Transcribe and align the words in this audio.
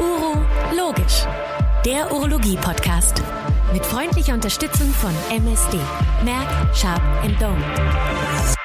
Uro 0.00 0.36
Logisch, 0.76 1.24
der 1.86 2.12
Urologie-Podcast. 2.12 3.22
Mit 3.72 3.84
freundlicher 3.86 4.34
Unterstützung 4.34 4.92
von 4.92 5.14
MSD. 5.30 5.78
Merck, 6.24 6.76
Sharp 6.76 7.00
Dome. 7.40 8.59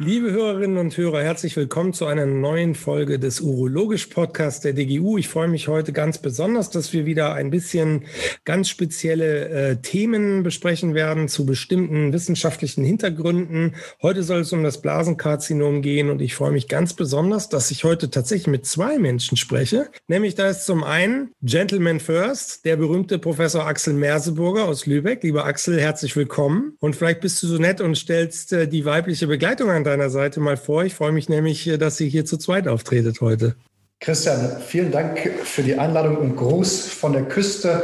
Liebe 0.00 0.30
Hörerinnen 0.30 0.78
und 0.78 0.96
Hörer, 0.96 1.24
herzlich 1.24 1.56
willkommen 1.56 1.92
zu 1.92 2.06
einer 2.06 2.24
neuen 2.24 2.76
Folge 2.76 3.18
des 3.18 3.40
Urologisch 3.40 4.06
Podcasts 4.06 4.60
der 4.60 4.72
DGU. 4.72 5.18
Ich 5.18 5.26
freue 5.26 5.48
mich 5.48 5.66
heute 5.66 5.92
ganz 5.92 6.18
besonders, 6.18 6.70
dass 6.70 6.92
wir 6.92 7.04
wieder 7.04 7.34
ein 7.34 7.50
bisschen 7.50 8.04
ganz 8.44 8.68
spezielle 8.68 9.48
äh, 9.48 9.76
Themen 9.78 10.44
besprechen 10.44 10.94
werden 10.94 11.26
zu 11.26 11.44
bestimmten 11.44 12.12
wissenschaftlichen 12.12 12.84
Hintergründen. 12.84 13.74
Heute 14.00 14.22
soll 14.22 14.42
es 14.42 14.52
um 14.52 14.62
das 14.62 14.80
Blasenkarzinom 14.80 15.82
gehen 15.82 16.10
und 16.10 16.22
ich 16.22 16.36
freue 16.36 16.52
mich 16.52 16.68
ganz 16.68 16.94
besonders, 16.94 17.48
dass 17.48 17.72
ich 17.72 17.82
heute 17.82 18.08
tatsächlich 18.08 18.46
mit 18.46 18.66
zwei 18.66 19.00
Menschen 19.00 19.36
spreche. 19.36 19.88
Nämlich 20.06 20.36
da 20.36 20.48
ist 20.48 20.64
zum 20.64 20.84
einen 20.84 21.32
Gentleman 21.42 21.98
First, 21.98 22.64
der 22.64 22.76
berühmte 22.76 23.18
Professor 23.18 23.66
Axel 23.66 23.94
Merseburger 23.94 24.66
aus 24.66 24.86
Lübeck. 24.86 25.24
Lieber 25.24 25.44
Axel, 25.44 25.80
herzlich 25.80 26.14
willkommen. 26.14 26.76
Und 26.78 26.94
vielleicht 26.94 27.20
bist 27.20 27.42
du 27.42 27.48
so 27.48 27.58
nett 27.58 27.80
und 27.80 27.96
stellst 27.96 28.52
äh, 28.52 28.68
die 28.68 28.84
weibliche 28.84 29.26
Begleitung 29.26 29.70
an 29.70 29.87
deiner 29.88 30.10
Seite 30.10 30.40
mal 30.40 30.56
vor. 30.56 30.84
Ich 30.84 30.94
freue 30.94 31.12
mich 31.12 31.28
nämlich, 31.28 31.66
äh, 31.66 31.78
dass 31.78 32.00
ihr 32.00 32.08
hier 32.08 32.24
zu 32.24 32.36
zweit 32.36 32.68
auftretet 32.68 33.20
heute. 33.20 33.56
Christian, 34.00 34.60
vielen 34.64 34.92
Dank 34.92 35.18
für 35.42 35.62
die 35.62 35.76
Einladung 35.76 36.18
und 36.18 36.36
Gruß 36.36 36.86
von 36.86 37.12
der 37.12 37.24
Küste 37.24 37.82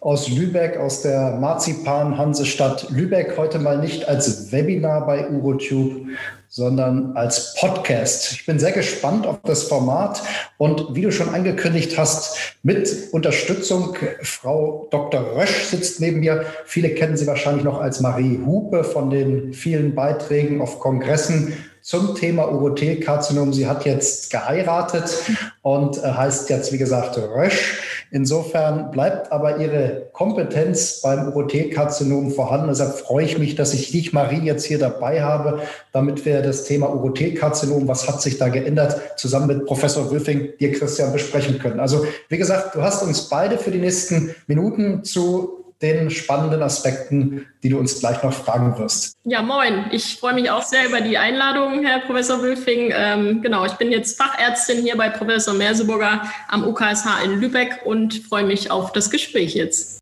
aus 0.00 0.28
Lübeck, 0.28 0.76
aus 0.76 1.02
der 1.02 1.38
Marzipan-Hansestadt 1.40 2.90
Lübeck. 2.90 3.36
Heute 3.36 3.58
mal 3.58 3.78
nicht 3.78 4.08
als 4.08 4.52
Webinar 4.52 5.06
bei 5.06 5.28
UroTube, 5.28 6.08
sondern 6.48 7.16
als 7.16 7.54
Podcast. 7.58 8.32
Ich 8.32 8.46
bin 8.46 8.58
sehr 8.58 8.72
gespannt 8.72 9.26
auf 9.26 9.38
das 9.42 9.64
Format 9.64 10.22
und 10.58 10.94
wie 10.94 11.02
du 11.02 11.10
schon 11.10 11.34
angekündigt 11.34 11.98
hast, 11.98 12.56
mit 12.62 13.08
Unterstützung. 13.12 13.96
Frau 14.22 14.86
Dr. 14.90 15.36
Rösch 15.36 15.64
sitzt 15.64 16.00
neben 16.00 16.20
mir. 16.20 16.44
Viele 16.66 16.90
kennen 16.90 17.16
sie 17.16 17.26
wahrscheinlich 17.26 17.64
noch 17.64 17.80
als 17.80 18.00
Marie 18.00 18.40
Hupe 18.44 18.84
von 18.84 19.10
den 19.10 19.54
vielen 19.54 19.94
Beiträgen 19.94 20.60
auf 20.60 20.78
Kongressen 20.78 21.54
zum 21.86 22.16
Thema 22.16 22.50
Urothelkarzinom. 22.50 23.52
Sie 23.52 23.68
hat 23.68 23.84
jetzt 23.84 24.30
geheiratet 24.30 25.22
und 25.62 25.98
äh, 25.98 26.00
heißt 26.00 26.50
jetzt, 26.50 26.72
wie 26.72 26.78
gesagt, 26.78 27.16
Rösch. 27.16 27.80
Insofern 28.10 28.90
bleibt 28.90 29.30
aber 29.30 29.58
ihre 29.58 30.08
Kompetenz 30.12 31.00
beim 31.00 31.28
Urothelkarzinom 31.28 32.32
vorhanden. 32.32 32.70
Deshalb 32.70 32.98
freue 32.98 33.24
ich 33.24 33.38
mich, 33.38 33.54
dass 33.54 33.72
ich 33.72 33.92
dich, 33.92 34.12
Marie, 34.12 34.40
jetzt 34.40 34.64
hier 34.64 34.80
dabei 34.80 35.22
habe, 35.22 35.60
damit 35.92 36.24
wir 36.24 36.42
das 36.42 36.64
Thema 36.64 36.92
Urothelkarzinom, 36.92 37.86
was 37.86 38.08
hat 38.08 38.20
sich 38.20 38.36
da 38.36 38.48
geändert, 38.48 39.00
zusammen 39.16 39.46
mit 39.46 39.66
Professor 39.66 40.10
Wülfing, 40.10 40.54
dir 40.58 40.72
Christian, 40.72 41.12
besprechen 41.12 41.60
können. 41.60 41.78
Also 41.78 42.04
wie 42.28 42.36
gesagt, 42.36 42.74
du 42.74 42.82
hast 42.82 43.04
uns 43.04 43.28
beide 43.28 43.58
für 43.58 43.70
die 43.70 43.78
nächsten 43.78 44.34
Minuten 44.48 45.04
zu 45.04 45.65
den 45.82 46.10
spannenden 46.10 46.62
Aspekten, 46.62 47.46
die 47.62 47.68
du 47.68 47.78
uns 47.78 48.00
gleich 48.00 48.22
noch 48.22 48.32
fragen 48.32 48.78
wirst. 48.78 49.14
Ja, 49.24 49.42
moin. 49.42 49.86
Ich 49.92 50.16
freue 50.18 50.34
mich 50.34 50.50
auch 50.50 50.62
sehr 50.62 50.86
über 50.86 51.00
die 51.00 51.18
Einladung, 51.18 51.84
Herr 51.84 52.00
Professor 52.00 52.40
Wülfing. 52.40 52.92
Ähm, 52.94 53.42
genau, 53.42 53.64
ich 53.64 53.74
bin 53.74 53.92
jetzt 53.92 54.16
Fachärztin 54.16 54.82
hier 54.82 54.96
bei 54.96 55.10
Professor 55.10 55.54
Merseburger 55.54 56.22
am 56.48 56.66
UKSH 56.66 57.24
in 57.24 57.40
Lübeck 57.40 57.80
und 57.84 58.14
freue 58.14 58.44
mich 58.44 58.70
auf 58.70 58.92
das 58.92 59.10
Gespräch 59.10 59.54
jetzt. 59.54 60.00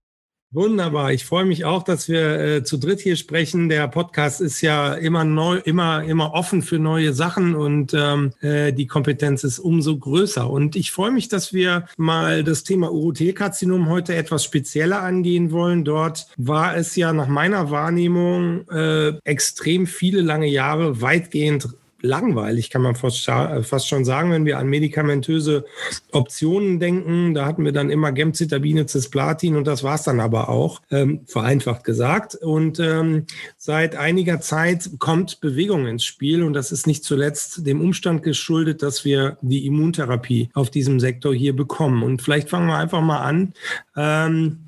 Wunderbar. 0.55 1.13
Ich 1.13 1.25
freue 1.25 1.45
mich 1.47 1.65
auch, 1.65 1.83
dass 1.83 2.09
wir 2.09 2.39
äh, 2.39 2.63
zu 2.63 2.77
dritt 2.77 3.01
hier 3.01 3.17
sprechen. 3.17 3.69
Der 3.69 3.89
Podcast 3.89 4.41
ist 4.41 4.61
ja 4.61 4.95
immer 4.95 5.25
neu, 5.25 5.57
immer, 5.57 6.05
immer 6.05 6.33
offen 6.33 6.63
für 6.63 6.79
neue 6.79 7.13
Sachen 7.13 7.57
und 7.57 7.93
ähm, 7.93 8.31
äh, 8.41 8.73
die 8.73 8.87
Kompetenz 8.87 9.43
ist 9.43 9.59
umso 9.59 9.99
größer. 9.99 10.49
Und 10.49 10.77
ich 10.77 10.93
freue 10.93 11.11
mich, 11.11 11.27
dass 11.27 11.53
wir 11.53 11.87
mal 11.97 12.45
das 12.45 12.63
Thema 12.63 12.93
Urothelkarzinom 12.93 13.89
heute 13.89 14.15
etwas 14.15 14.45
spezieller 14.45 15.03
angehen 15.03 15.51
wollen. 15.51 15.85
Dort 15.85 16.29
war 16.37 16.77
es 16.77 16.95
ja 16.95 17.13
nach 17.13 17.27
meiner 17.27 17.73
Wahrnehmung 17.73 18.69
äh, 18.69 19.15
extrem 19.25 19.89
viele 19.89 20.21
lange 20.21 20.47
Jahre 20.47 21.01
weitgehend 21.01 21.67
langweilig, 22.05 22.71
kann 22.71 22.83
man 22.83 22.95
fast, 22.95 23.25
fast 23.25 23.89
schon 23.89 24.05
sagen, 24.05 24.31
wenn 24.31 24.45
wir 24.45 24.59
an 24.59 24.69
medikamentöse 24.69 25.65
Optionen 26.13 26.79
denken. 26.79 27.35
Da 27.35 27.47
hatten 27.47 27.65
wir 27.65 27.73
dann 27.73 27.91
immer 27.91 28.13
Gemcitabine, 28.13 28.87
Cisplatin 28.87 29.57
und 29.57 29.67
das 29.67 29.83
war 29.83 29.97
es 29.97 30.03
dann 30.03 30.21
aber 30.21 30.49
auch, 30.49 30.83
ähm, 30.91 31.21
vereinfacht 31.27 31.85
gesagt. 31.85 32.35
Und 32.37 32.79
ähm, 32.79 33.27
seit 33.57 33.97
einiger 33.97 34.41
Zeit 34.41 34.91
kommt 34.99 35.41
Bewegung 35.41 35.87
ins 35.87 36.05
Spiel 36.05 36.43
und 36.43 36.53
das 36.53 36.73
ist 36.73 36.87
nicht 36.87 37.05
zuletzt 37.05 37.67
dem 37.67 37.81
Umstand 37.81 38.23
geschuldet, 38.23 38.83
dass 38.83 39.05
wir 39.05 39.39
die 39.41 39.67
Immuntherapie 39.67 40.51
auf 40.55 40.71
diesem 40.71 41.01
Sektor 41.01 41.35
hier 41.35 41.57
bekommen. 41.57 42.03
Und 42.03 42.23
vielleicht 42.23 42.51
fangen 42.51 42.67
wir 42.67 42.79
einfach 42.79 43.01
mal 43.01 43.21
an. 43.21 43.55
Ähm, 43.97 44.59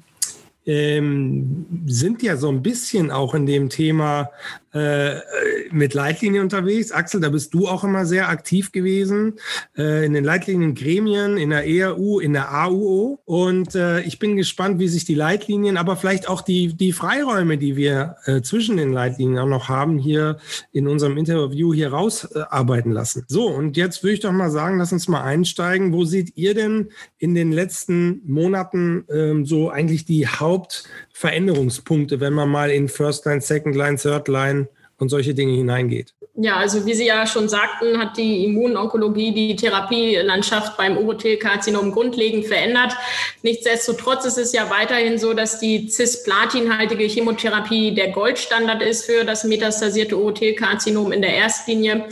ähm, 0.66 1.64
sind 1.86 2.22
ja 2.22 2.36
so 2.36 2.48
ein 2.48 2.62
bisschen 2.62 3.10
auch 3.10 3.34
in 3.34 3.46
dem 3.46 3.68
Thema 3.68 4.30
äh, 4.76 5.22
mit 5.70 5.94
Leitlinien 5.94 6.42
unterwegs. 6.42 6.92
Axel, 6.92 7.20
da 7.20 7.30
bist 7.30 7.54
du 7.54 7.66
auch 7.66 7.82
immer 7.82 8.04
sehr 8.04 8.28
aktiv 8.28 8.72
gewesen 8.72 9.34
äh, 9.76 10.04
in 10.04 10.12
den 10.12 10.24
Leitliniengremien, 10.24 11.38
in 11.38 11.50
der 11.50 11.66
ERU, 11.66 12.20
in 12.20 12.34
der 12.34 12.52
AUO. 12.52 13.20
Und 13.24 13.74
äh, 13.74 14.00
ich 14.02 14.18
bin 14.18 14.36
gespannt, 14.36 14.78
wie 14.78 14.88
sich 14.88 15.06
die 15.06 15.14
Leitlinien, 15.14 15.78
aber 15.78 15.96
vielleicht 15.96 16.28
auch 16.28 16.42
die, 16.42 16.74
die 16.74 16.92
Freiräume, 16.92 17.56
die 17.56 17.76
wir 17.76 18.16
äh, 18.26 18.42
zwischen 18.42 18.76
den 18.76 18.92
Leitlinien 18.92 19.38
auch 19.38 19.48
noch 19.48 19.70
haben, 19.70 19.98
hier 19.98 20.36
in 20.72 20.88
unserem 20.88 21.16
Interview 21.16 21.72
hier 21.72 21.92
rausarbeiten 21.92 22.92
lassen. 22.92 23.24
So, 23.28 23.46
und 23.46 23.78
jetzt 23.78 24.02
würde 24.02 24.14
ich 24.14 24.20
doch 24.20 24.32
mal 24.32 24.50
sagen, 24.50 24.78
lass 24.78 24.92
uns 24.92 25.08
mal 25.08 25.22
einsteigen. 25.22 25.94
Wo 25.94 26.04
seht 26.04 26.36
ihr 26.36 26.54
denn 26.54 26.90
in 27.16 27.34
den 27.34 27.50
letzten 27.50 28.20
Monaten 28.26 29.04
ähm, 29.10 29.46
so 29.46 29.70
eigentlich 29.70 30.04
die 30.04 30.28
Hauptveränderungspunkte, 31.16 32.20
wenn 32.20 32.34
man 32.34 32.50
mal 32.50 32.70
in 32.70 32.88
First 32.88 33.24
Line, 33.24 33.40
Second 33.40 33.74
Line, 33.74 33.96
Third 33.96 34.28
Line 34.28 34.68
und 34.98 35.08
solche 35.08 35.34
Dinge 35.34 35.54
hineingeht. 35.56 36.12
Ja, 36.38 36.56
also 36.56 36.84
wie 36.84 36.92
Sie 36.92 37.06
ja 37.06 37.26
schon 37.26 37.48
sagten, 37.48 37.98
hat 37.98 38.18
die 38.18 38.44
Immunonkologie 38.44 39.32
die 39.32 39.56
Therapielandschaft 39.56 40.76
beim 40.76 40.98
Urothelkarzinom 40.98 41.92
grundlegend 41.92 42.46
verändert. 42.46 42.94
Nichtsdestotrotz 43.42 44.26
ist 44.26 44.36
es 44.36 44.52
ja 44.52 44.68
weiterhin 44.68 45.16
so, 45.18 45.32
dass 45.32 45.58
die 45.58 45.88
cisplatinhaltige 45.88 47.04
Chemotherapie 47.04 47.94
der 47.94 48.08
Goldstandard 48.10 48.82
ist 48.82 49.06
für 49.06 49.24
das 49.24 49.44
metastasierte 49.44 50.18
Urothelkarzinom 50.18 51.12
in 51.12 51.22
der 51.22 51.32
Erstlinie. 51.32 52.06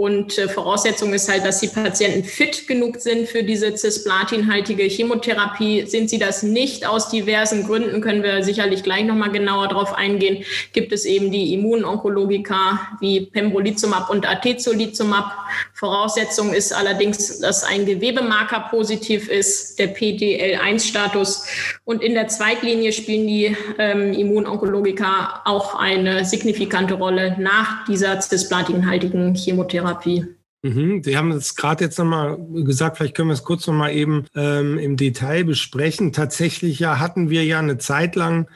Und 0.00 0.38
äh, 0.38 0.48
Voraussetzung 0.48 1.12
ist 1.12 1.28
halt, 1.28 1.44
dass 1.44 1.60
die 1.60 1.68
Patienten 1.68 2.24
fit 2.24 2.66
genug 2.66 2.96
sind 3.00 3.28
für 3.28 3.42
diese 3.42 3.76
cisplatinhaltige 3.76 4.84
Chemotherapie. 4.84 5.84
Sind 5.84 6.08
sie 6.08 6.18
das 6.18 6.42
nicht 6.42 6.86
aus 6.86 7.10
diversen 7.10 7.66
Gründen, 7.66 8.00
können 8.00 8.22
wir 8.22 8.42
sicherlich 8.42 8.82
gleich 8.82 9.04
nochmal 9.04 9.30
genauer 9.30 9.68
darauf 9.68 9.92
eingehen, 9.92 10.42
gibt 10.72 10.92
es 10.92 11.04
eben 11.04 11.30
die 11.30 11.52
Immunonkologika 11.52 12.96
wie 13.00 13.26
Pembrolizumab 13.26 14.08
und 14.08 14.26
Atezolizumab. 14.26 15.36
Voraussetzung 15.80 16.52
ist 16.52 16.72
allerdings, 16.72 17.40
dass 17.40 17.64
ein 17.64 17.86
Gewebemarker 17.86 18.68
positiv 18.70 19.28
ist, 19.28 19.78
der 19.78 19.96
PDL1-Status. 19.96 21.46
Und 21.84 22.02
in 22.02 22.12
der 22.12 22.28
Zweitlinie 22.28 22.92
spielen 22.92 23.26
die 23.26 23.56
ähm, 23.78 24.12
Immunonkologika 24.12 25.40
auch 25.46 25.74
eine 25.74 26.26
signifikante 26.26 26.94
Rolle 26.94 27.36
nach 27.40 27.86
dieser 27.86 28.20
cisplatinhaltigen 28.20 29.34
Chemotherapie. 29.34 29.80
Therapie. 29.80 30.26
Mhm. 30.62 31.02
Sie 31.02 31.16
haben 31.16 31.32
es 31.32 31.56
gerade 31.56 31.84
jetzt 31.84 31.98
nochmal 31.98 32.36
gesagt, 32.52 32.98
vielleicht 32.98 33.16
können 33.16 33.28
wir 33.28 33.34
es 33.34 33.44
kurz 33.44 33.66
nochmal 33.66 33.94
eben 33.94 34.26
ähm, 34.36 34.78
im 34.78 34.96
Detail 34.98 35.44
besprechen. 35.44 36.12
Tatsächlich 36.12 36.78
ja 36.78 36.98
hatten 36.98 37.30
wir 37.30 37.44
ja 37.44 37.58
eine 37.58 37.78
Zeit 37.78 38.14
lang, 38.14 38.46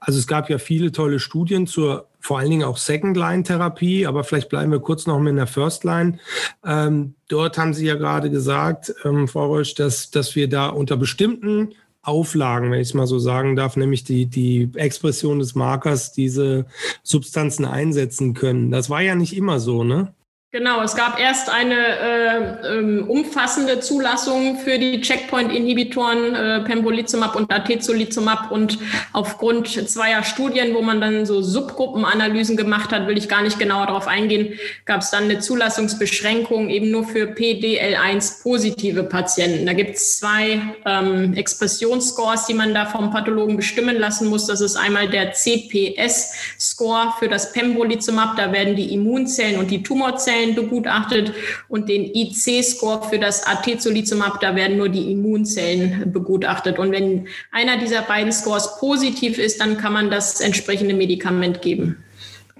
also 0.00 0.18
es 0.18 0.26
gab 0.26 0.50
ja 0.50 0.58
viele 0.58 0.92
tolle 0.92 1.18
Studien 1.20 1.66
zur 1.66 2.08
vor 2.20 2.38
allen 2.38 2.50
Dingen 2.50 2.64
auch 2.64 2.76
Second-Line-Therapie, 2.76 4.06
aber 4.06 4.24
vielleicht 4.24 4.48
bleiben 4.48 4.72
wir 4.72 4.80
kurz 4.80 5.06
noch 5.06 5.20
mit 5.20 5.36
der 5.36 5.46
First-Line. 5.46 6.18
Ähm, 6.64 7.14
dort 7.28 7.58
haben 7.58 7.74
Sie 7.74 7.86
ja 7.86 7.94
gerade 7.94 8.28
gesagt, 8.28 8.92
ähm, 9.04 9.28
Frau 9.28 9.52
Rösch, 9.52 9.74
dass, 9.74 10.10
dass 10.10 10.34
wir 10.34 10.48
da 10.48 10.68
unter 10.68 10.96
bestimmten 10.96 11.74
Auflagen, 12.02 12.70
wenn 12.70 12.80
ich 12.80 12.88
es 12.88 12.94
mal 12.94 13.06
so 13.06 13.18
sagen 13.18 13.54
darf, 13.54 13.76
nämlich 13.76 14.02
die, 14.02 14.26
die 14.26 14.70
Expression 14.74 15.38
des 15.38 15.54
Markers, 15.54 16.12
diese 16.12 16.66
Substanzen 17.02 17.64
einsetzen 17.64 18.34
können. 18.34 18.70
Das 18.70 18.90
war 18.90 19.02
ja 19.02 19.14
nicht 19.14 19.36
immer 19.36 19.60
so, 19.60 19.84
ne? 19.84 20.12
Genau, 20.50 20.80
es 20.80 20.96
gab 20.96 21.20
erst 21.20 21.50
eine 21.50 21.74
äh, 21.74 22.78
ähm, 22.78 23.04
umfassende 23.06 23.80
Zulassung 23.80 24.56
für 24.56 24.78
die 24.78 25.02
Checkpoint-Inhibitoren 25.02 26.34
äh, 26.34 26.60
Pembrolizumab 26.60 27.36
und 27.36 27.52
Atezolizumab 27.52 28.50
und 28.50 28.78
aufgrund 29.12 29.68
zweier 29.68 30.22
Studien, 30.22 30.74
wo 30.74 30.80
man 30.80 31.02
dann 31.02 31.26
so 31.26 31.42
Subgruppenanalysen 31.42 32.56
gemacht 32.56 32.92
hat, 32.92 33.06
will 33.08 33.18
ich 33.18 33.28
gar 33.28 33.42
nicht 33.42 33.58
genauer 33.58 33.88
darauf 33.88 34.06
eingehen, 34.06 34.58
gab 34.86 35.02
es 35.02 35.10
dann 35.10 35.24
eine 35.24 35.40
Zulassungsbeschränkung 35.40 36.70
eben 36.70 36.90
nur 36.90 37.04
für 37.04 37.26
PDL1-positive 37.26 39.02
Patienten. 39.02 39.66
Da 39.66 39.74
gibt 39.74 39.96
es 39.96 40.16
zwei 40.16 40.62
ähm, 40.86 41.34
Expressionsscores, 41.34 42.46
die 42.46 42.54
man 42.54 42.72
da 42.72 42.86
vom 42.86 43.10
Pathologen 43.10 43.58
bestimmen 43.58 43.98
lassen 43.98 44.28
muss. 44.28 44.46
Das 44.46 44.62
ist 44.62 44.76
einmal 44.76 45.10
der 45.10 45.32
CPS-Score 45.32 47.12
für 47.18 47.28
das 47.28 47.52
Pembrolizumab, 47.52 48.38
da 48.38 48.50
werden 48.50 48.76
die 48.76 48.94
Immunzellen 48.94 49.58
und 49.58 49.70
die 49.70 49.82
Tumorzellen 49.82 50.37
T-Zellen 50.38 50.54
begutachtet 50.54 51.32
und 51.68 51.88
den 51.88 52.04
IC-Score 52.14 53.08
für 53.08 53.18
das 53.18 53.46
Atezolizumab, 53.46 54.40
da 54.40 54.54
werden 54.54 54.76
nur 54.76 54.88
die 54.88 55.12
Immunzellen 55.12 56.12
begutachtet. 56.12 56.78
Und 56.78 56.92
wenn 56.92 57.28
einer 57.52 57.78
dieser 57.78 58.02
beiden 58.02 58.32
Scores 58.32 58.78
positiv 58.78 59.38
ist, 59.38 59.60
dann 59.60 59.76
kann 59.76 59.92
man 59.92 60.10
das 60.10 60.40
entsprechende 60.40 60.94
Medikament 60.94 61.62
geben. 61.62 61.96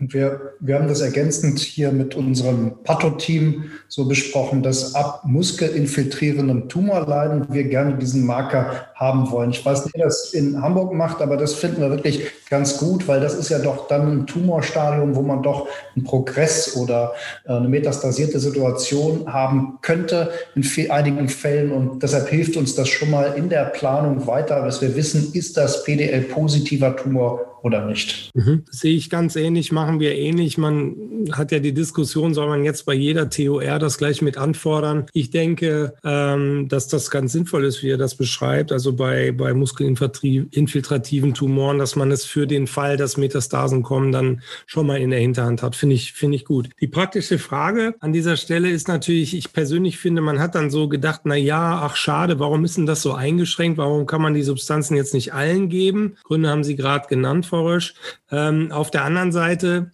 Und 0.01 0.15
wir, 0.15 0.53
wir 0.61 0.77
haben 0.77 0.87
das 0.87 1.01
ergänzend 1.01 1.59
hier 1.59 1.91
mit 1.91 2.15
unserem 2.15 2.85
Patho-Team 2.85 3.65
so 3.89 4.07
besprochen, 4.07 4.63
dass 4.63 4.95
ab 4.95 5.23
muskelinfiltrierendem 5.25 6.69
Tumorleiden 6.69 7.53
wir 7.53 7.65
gerne 7.65 7.99
diesen 7.99 8.25
Marker 8.25 8.88
haben 8.99 9.31
wollen. 9.31 9.51
Ich 9.51 9.65
weiß 9.65 9.85
nicht, 9.85 9.95
wer 9.95 10.07
das 10.07 10.35
in 10.35 10.61
Hamburg 10.61 10.93
macht, 10.93 11.23
aber 11.23 11.37
das 11.37 11.55
finden 11.55 11.81
wir 11.81 11.91
wirklich 11.91 12.27
ganz 12.51 12.79
gut, 12.79 13.07
weil 13.07 13.21
das 13.21 13.35
ist 13.35 13.49
ja 13.49 13.61
doch 13.61 13.87
dann 13.87 14.23
ein 14.23 14.27
Tumorstadium, 14.27 15.15
wo 15.15 15.23
man 15.23 15.43
doch 15.43 15.69
einen 15.95 16.05
Progress 16.05 16.77
oder 16.77 17.13
äh, 17.45 17.53
eine 17.53 17.69
metastasierte 17.69 18.41
Situation 18.41 19.33
haben 19.33 19.79
könnte 19.83 20.33
in 20.57 20.91
einigen 20.91 21.29
Fällen. 21.29 21.71
Und 21.71 22.03
deshalb 22.03 22.29
hilft 22.29 22.57
uns 22.57 22.75
das 22.75 22.89
schon 22.89 23.11
mal 23.11 23.35
in 23.37 23.49
der 23.49 23.67
Planung 23.67 24.27
weiter, 24.27 24.65
dass 24.65 24.83
wir 24.83 24.97
wissen, 24.97 25.33
ist 25.33 25.57
das 25.57 25.85
PDL-positiver 25.85 26.97
Tumor 26.97 27.49
oder 27.63 27.85
nicht. 27.85 28.31
Mhm. 28.35 28.65
Sehe 28.71 28.95
ich 28.95 29.11
ganz 29.11 29.37
ähnlich, 29.37 29.73
machen 29.73 30.01
wir 30.01 30.15
ähnlich. 30.17 30.59
Man 30.59 31.29
hat 31.33 31.53
ja 31.53 31.59
die 31.59 31.75
Diskussion, 31.75 32.35
soll 32.35 32.49
man 32.49 32.65
jetzt 32.65 32.87
bei 32.87 32.95
jeder 32.95 33.31
TOR 33.31 33.79
das 33.79 33.99
gleich 33.99 34.23
mit 34.23 34.39
anfordern? 34.39 35.07
Ich 35.13 35.31
denke, 35.31 35.95
ähm, 36.05 36.69
dass 36.69 36.89
das 36.89 37.11
ganz 37.11 37.33
sinnvoll 37.33 37.65
ist, 37.65 37.83
wie 37.83 37.91
er 37.91 37.99
das 37.99 38.15
beschreibt. 38.15 38.73
Also 38.73 38.88
bei, 38.93 39.33
bei 39.33 39.55
muskelinfiltrativen 39.55 41.35
Tumoren, 41.35 41.79
dass 41.79 41.97
man 41.97 42.11
es 42.11 42.25
für 42.25 42.47
den 42.47 42.67
Fall, 42.67 42.97
dass 42.97 43.17
Metastasen 43.17 43.83
kommen, 43.83 44.13
dann 44.13 44.43
schon 44.67 44.87
mal 44.87 45.01
in 45.01 45.11
der 45.11 45.21
Hinterhand 45.21 45.63
hat. 45.63 45.77
Finde 45.77 45.95
ich, 45.95 46.13
finde 46.13 46.37
ich 46.37 46.45
gut. 46.45 46.71
Die 46.81 46.89
praktische 46.89 47.39
Frage 47.39 47.95
an 48.01 48.13
dieser 48.13 48.37
Stelle 48.37 48.71
ist 48.71 48.89
natürlich, 48.89 49.37
ich 49.37 49.53
persönlich 49.53 49.99
finde, 49.99 50.23
man 50.23 50.41
hat 50.41 50.55
dann 50.55 50.71
so 50.71 50.89
gedacht, 50.89 51.23
na 51.25 51.37
ja, 51.37 51.81
ach 51.83 51.97
schade, 51.97 52.39
warum 52.39 52.65
ist 52.65 52.77
denn 52.77 52.87
das 52.87 53.03
so 53.03 53.13
eingeschränkt? 53.13 53.79
Warum 53.79 54.07
kann 54.07 54.23
man 54.23 54.35
die 54.35 54.43
Substanzen 54.43 54.97
jetzt 54.97 55.15
nicht 55.15 55.33
allen 55.35 55.69
geben? 55.69 56.17
Gründe 56.25 56.49
haben 56.49 56.65
Sie 56.65 56.77
gerade 56.77 57.09
genannt, 57.09 57.47
Frau 57.47 57.67
Rösch. 57.67 57.95
Ähm, 58.31 58.73
auf 58.73 58.91
der 58.91 59.05
anderen 59.05 59.33
Seite 59.33 59.91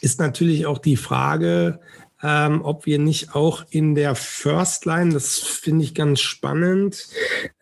ist 0.00 0.20
natürlich 0.20 0.66
auch 0.66 0.78
die 0.78 0.96
Frage, 0.96 1.80
ähm, 2.28 2.62
ob 2.64 2.86
wir 2.86 2.98
nicht 2.98 3.36
auch 3.36 3.64
in 3.70 3.94
der 3.94 4.16
First 4.16 4.84
Line, 4.84 5.12
das 5.12 5.38
finde 5.38 5.84
ich 5.84 5.94
ganz 5.94 6.20
spannend, 6.20 7.06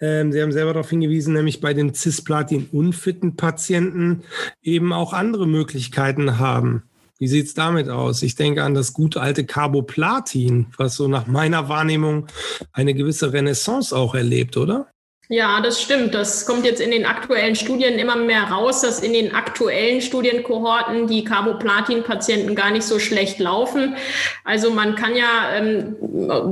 ähm, 0.00 0.32
Sie 0.32 0.40
haben 0.40 0.52
selber 0.52 0.72
darauf 0.72 0.88
hingewiesen, 0.88 1.34
nämlich 1.34 1.60
bei 1.60 1.74
den 1.74 1.92
Cisplatin-unfitten 1.92 3.36
Patienten 3.36 4.22
eben 4.62 4.94
auch 4.94 5.12
andere 5.12 5.46
Möglichkeiten 5.46 6.38
haben. 6.38 6.84
Wie 7.18 7.28
sieht 7.28 7.46
es 7.46 7.54
damit 7.54 7.90
aus? 7.90 8.22
Ich 8.22 8.36
denke 8.36 8.64
an 8.64 8.72
das 8.72 8.94
gute 8.94 9.20
alte 9.20 9.44
Carboplatin, 9.44 10.68
was 10.78 10.96
so 10.96 11.08
nach 11.08 11.26
meiner 11.26 11.68
Wahrnehmung 11.68 12.26
eine 12.72 12.94
gewisse 12.94 13.34
Renaissance 13.34 13.94
auch 13.94 14.14
erlebt, 14.14 14.56
oder? 14.56 14.88
Ja, 15.28 15.62
das 15.62 15.80
stimmt. 15.80 16.14
Das 16.14 16.44
kommt 16.44 16.66
jetzt 16.66 16.82
in 16.82 16.90
den 16.90 17.06
aktuellen 17.06 17.56
Studien 17.56 17.98
immer 17.98 18.16
mehr 18.16 18.42
raus, 18.42 18.82
dass 18.82 19.00
in 19.00 19.14
den 19.14 19.34
aktuellen 19.34 20.02
Studienkohorten 20.02 21.06
die 21.06 21.24
Carboplatin-Patienten 21.24 22.54
gar 22.54 22.70
nicht 22.70 22.82
so 22.82 22.98
schlecht 22.98 23.38
laufen. 23.38 23.96
Also 24.44 24.70
man 24.70 24.96
kann 24.96 25.16
ja 25.16 25.56
ähm, 25.56 25.96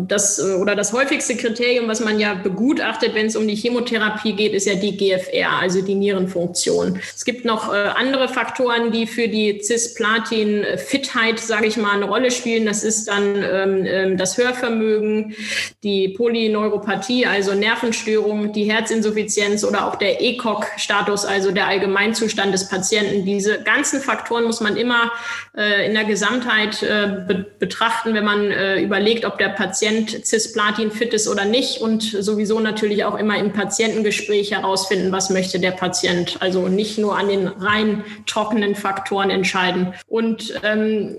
das 0.09 0.41
oder 0.41 0.75
das 0.75 0.95
häufigste 0.95 1.37
Kriterium, 1.37 1.87
was 1.87 2.01
man 2.01 2.19
ja 2.19 2.33
begutachtet, 2.33 3.15
wenn 3.15 3.27
es 3.27 3.37
um 3.37 3.47
die 3.47 3.57
Chemotherapie 3.57 4.33
geht, 4.33 4.55
ist 4.55 4.67
ja 4.67 4.75
die 4.75 4.97
GFR, 4.97 5.61
also 5.61 5.83
die 5.83 5.95
Nierenfunktion. 5.95 6.99
Es 7.15 7.27
gibt 7.27 7.45
noch 7.45 7.71
äh, 7.71 7.77
andere 7.77 8.29
Faktoren, 8.29 8.91
die 8.91 9.07
für 9.07 9.29
die 9.29 9.61
Cisplatin-Fitheit, 9.63 11.39
sage 11.41 11.67
ich 11.67 11.77
mal, 11.77 11.97
eine 11.97 12.07
Rolle 12.07 12.31
spielen. 12.31 12.65
Das 12.65 12.85
ist 12.85 13.09
dann 13.09 13.37
ähm, 13.37 13.85
ähm 13.87 14.17
das 14.17 14.39
Hörvermögen, 14.39 15.35
die 15.83 16.09
Polyneuropathie, 16.09 17.27
also 17.27 17.53
Nervenstörungen, 17.53 18.53
die 18.53 18.62
die 18.63 18.71
Herzinsuffizienz 18.71 19.65
oder 19.65 19.87
auch 19.87 19.97
der 19.97 20.23
ECOG-Status, 20.23 21.25
also 21.25 21.51
der 21.51 21.67
Allgemeinzustand 21.67 22.55
des 22.55 22.69
Patienten. 22.69 23.25
Diese 23.25 23.63
ganzen 23.63 24.01
Faktoren 24.01 24.45
muss 24.45 24.61
man 24.61 24.77
immer 24.77 25.11
äh, 25.57 25.87
in 25.87 25.95
der 25.95 26.05
Gesamtheit 26.05 26.83
äh, 26.83 27.25
be 27.27 27.47
betrachten, 27.59 28.15
wenn 28.15 28.25
man 28.25 28.51
äh, 28.51 28.81
überlegt, 28.81 29.25
ob 29.25 29.39
der 29.39 29.51
Patient 29.51 30.27
Cisplatin 30.27 30.91
fit 30.91 31.15
ist 31.15 31.29
oder 31.29 31.45
nicht 31.45 31.81
und 31.81 32.03
sowieso 32.03 32.59
natürlich 32.59 33.05
auch 33.05 33.17
immer 33.17 33.39
im 33.39 33.53
Patientengespräch 33.53 34.51
herausfinden, 34.51 35.13
was 35.13 35.31
möchte 35.31 35.61
der 35.61 35.71
Patient. 35.71 36.39
Also 36.41 36.69
nicht 36.69 36.99
nur 36.99 37.17
an 37.17 37.29
den 37.29 37.47
rein 37.47 38.05
trockenen 38.27 38.75
Faktoren 38.75 39.31
entscheiden. 39.31 39.95
Und 40.09 40.61
ähm, 40.65 41.17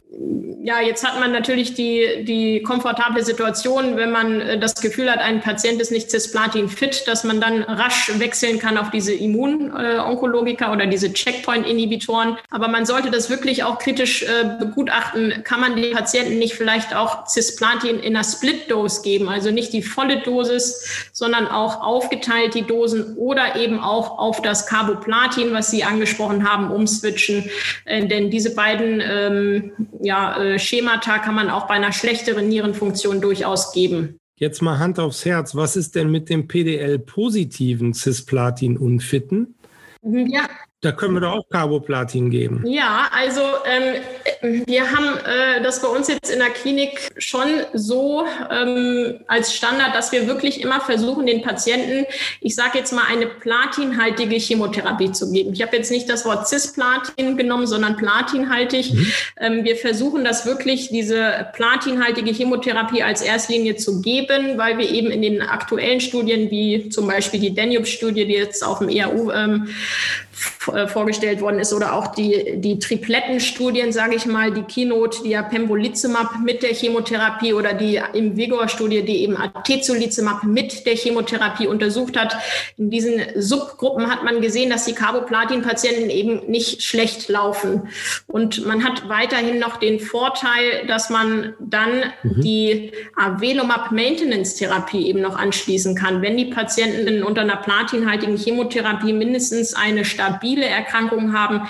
ja, 0.63 0.81
jetzt 0.81 1.05
hat 1.05 1.19
man 1.19 1.31
natürlich 1.31 1.73
die, 1.73 2.23
die 2.23 2.61
komfortable 2.61 3.23
Situation, 3.23 3.97
wenn 3.97 4.11
man 4.11 4.39
äh, 4.39 4.59
das 4.59 4.75
Gefühl 4.75 5.11
hat, 5.11 5.19
ein 5.19 5.41
Patient 5.41 5.81
ist 5.81 5.91
nicht 5.91 6.09
Cisplatin 6.09 6.69
fit, 6.69 7.03
dass 7.07 7.23
man 7.23 7.32
dann 7.41 7.63
rasch 7.63 8.11
wechseln 8.19 8.59
kann 8.59 8.77
auf 8.77 8.91
diese 8.91 9.13
Immunonkologika 9.13 10.71
oder 10.71 10.85
diese 10.85 11.13
Checkpoint-Inhibitoren. 11.13 12.37
Aber 12.49 12.67
man 12.67 12.85
sollte 12.85 13.11
das 13.11 13.29
wirklich 13.29 13.63
auch 13.63 13.79
kritisch 13.79 14.23
äh, 14.23 14.57
begutachten. 14.59 15.43
Kann 15.43 15.59
man 15.59 15.75
den 15.75 15.93
Patienten 15.93 16.39
nicht 16.39 16.55
vielleicht 16.55 16.95
auch 16.95 17.27
Cisplatin 17.27 17.99
in 17.99 18.15
einer 18.15 18.23
Split-Dose 18.23 19.01
geben? 19.01 19.29
Also 19.29 19.51
nicht 19.51 19.73
die 19.73 19.83
volle 19.83 20.21
Dosis, 20.21 21.09
sondern 21.11 21.47
auch 21.47 21.81
aufgeteilt 21.81 22.55
die 22.55 22.63
Dosen 22.63 23.15
oder 23.17 23.55
eben 23.55 23.79
auch 23.79 24.17
auf 24.19 24.41
das 24.41 24.67
Carboplatin, 24.67 25.53
was 25.53 25.71
Sie 25.71 25.83
angesprochen 25.83 26.49
haben, 26.49 26.71
umswitchen. 26.71 27.49
Äh, 27.85 28.07
denn 28.07 28.29
diese 28.29 28.55
beiden 28.55 29.01
ähm, 29.01 29.71
ja, 30.01 30.37
äh, 30.41 30.59
Schemata 30.59 31.19
kann 31.19 31.35
man 31.35 31.49
auch 31.49 31.67
bei 31.67 31.75
einer 31.75 31.91
schlechteren 31.91 32.47
Nierenfunktion 32.49 33.21
durchaus 33.21 33.71
geben. 33.71 34.19
Jetzt 34.35 34.61
mal 34.61 34.79
Hand 34.79 34.99
aufs 34.99 35.25
Herz. 35.25 35.55
Was 35.55 35.75
ist 35.75 35.95
denn 35.95 36.09
mit 36.09 36.29
dem 36.29 36.47
PDL-positiven 36.47 37.93
Cisplatin-Unfitten? 37.93 39.55
Ja, 40.01 40.49
da 40.83 40.91
können 40.91 41.13
wir 41.13 41.21
doch 41.21 41.31
auch 41.31 41.49
Carboplatin 41.49 42.29
geben. 42.29 42.63
Ja, 42.67 43.09
also 43.15 43.41
ähm, 43.65 44.63
wir 44.65 44.91
haben 44.91 45.17
äh, 45.25 45.63
das 45.63 45.81
bei 45.81 45.87
uns 45.87 46.09
jetzt 46.09 46.29
in 46.29 46.39
der 46.39 46.49
Klinik 46.49 47.09
schon 47.17 47.47
so 47.73 48.25
ähm, 48.51 49.21
als 49.27 49.53
Standard, 49.53 49.95
dass 49.95 50.11
wir 50.11 50.27
wirklich 50.27 50.61
immer 50.61 50.81
versuchen, 50.81 51.25
den 51.25 51.41
Patienten, 51.41 52.05
ich 52.41 52.53
sage 52.55 52.77
jetzt 52.77 52.91
mal, 52.91 53.05
eine 53.09 53.27
platinhaltige 53.27 54.35
Chemotherapie 54.35 55.13
zu 55.13 55.31
geben. 55.31 55.53
Ich 55.53 55.61
habe 55.61 55.77
jetzt 55.77 55.89
nicht 55.89 56.09
das 56.09 56.25
Wort 56.25 56.49
Cisplatin 56.49 57.37
genommen, 57.37 57.65
sondern 57.65 57.95
platinhaltig. 57.95 58.93
Mhm. 58.93 59.07
Ähm, 59.39 59.63
wir 59.63 59.77
versuchen 59.77 60.25
das 60.25 60.45
wirklich, 60.45 60.89
diese 60.89 61.47
platinhaltige 61.53 62.31
Chemotherapie 62.31 63.03
als 63.03 63.21
Erstlinie 63.21 63.77
zu 63.77 64.01
geben, 64.01 64.57
weil 64.57 64.77
wir 64.77 64.89
eben 64.89 65.11
in 65.11 65.21
den 65.21 65.41
aktuellen 65.41 66.01
Studien, 66.01 66.51
wie 66.51 66.89
zum 66.89 67.07
Beispiel 67.07 67.39
die 67.39 67.55
Danube-Studie, 67.55 68.25
die 68.25 68.33
jetzt 68.33 68.65
auf 68.65 68.79
dem 68.79 68.89
ERU 68.89 69.31
ähm, 69.31 69.69
äh, 69.69 70.22
vorgestellt 70.33 71.41
worden 71.41 71.59
ist 71.59 71.73
oder 71.73 71.93
auch 71.93 72.07
die, 72.07 72.55
die 72.57 72.79
Triplettenstudien, 72.79 73.91
sage 73.91 74.15
ich 74.15 74.25
mal, 74.25 74.51
die 74.51 74.63
Keynote, 74.63 75.23
die 75.23 75.29
ja 75.29 75.43
Pembrolizumab 75.43 76.39
mit 76.43 76.63
der 76.63 76.73
Chemotherapie 76.73 77.53
oder 77.53 77.73
die 77.73 78.01
im 78.13 78.35
Vigor-Studie, 78.35 79.03
die 79.03 79.23
eben 79.23 79.37
Atezolizumab 79.37 80.43
mit 80.43 80.85
der 80.85 80.95
Chemotherapie 80.95 81.67
untersucht 81.67 82.17
hat. 82.17 82.37
In 82.77 82.89
diesen 82.89 83.21
Subgruppen 83.35 84.09
hat 84.09 84.23
man 84.23 84.41
gesehen, 84.41 84.69
dass 84.69 84.85
die 84.85 84.93
Carboplatin-Patienten 84.93 86.09
eben 86.09 86.49
nicht 86.49 86.81
schlecht 86.81 87.29
laufen. 87.29 87.89
Und 88.27 88.65
man 88.65 88.83
hat 88.83 89.09
weiterhin 89.09 89.59
noch 89.59 89.77
den 89.77 89.99
Vorteil, 89.99 90.87
dass 90.87 91.09
man 91.09 91.53
dann 91.59 92.11
mhm. 92.23 92.41
die 92.41 92.91
Avelumab-Maintenance-Therapie 93.15 95.07
eben 95.07 95.21
noch 95.21 95.37
anschließen 95.37 95.95
kann. 95.95 96.21
Wenn 96.21 96.37
die 96.37 96.45
Patienten 96.45 97.23
unter 97.23 97.41
einer 97.41 97.57
platinhaltigen 97.57 98.37
Chemotherapie 98.37 99.13
mindestens 99.13 99.73
eine 99.73 100.05
stabile 100.33 100.65
Erkrankungen 100.65 101.37
haben, 101.37 101.61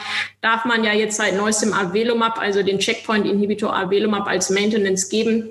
darf 0.41 0.65
man 0.65 0.83
ja 0.83 0.93
jetzt 0.93 1.17
seit 1.17 1.35
neuestem 1.35 1.73
Avelumab, 1.73 2.39
also 2.39 2.63
den 2.63 2.79
Checkpoint-Inhibitor 2.79 3.75
Avelumab 3.75 4.27
als 4.27 4.49
Maintenance 4.49 5.09
geben. 5.09 5.49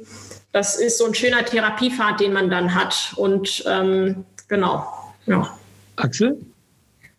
Das 0.53 0.77
ist 0.77 0.99
so 0.99 1.07
ein 1.07 1.15
schöner 1.15 1.45
Therapiepfad, 1.45 2.21
den 2.21 2.33
man 2.33 2.51
dann 2.51 2.75
hat. 2.75 3.15
Und 3.17 3.65
ähm, 3.67 4.25
genau, 4.49 4.87
ja. 5.27 5.49
Axel? 5.97 6.39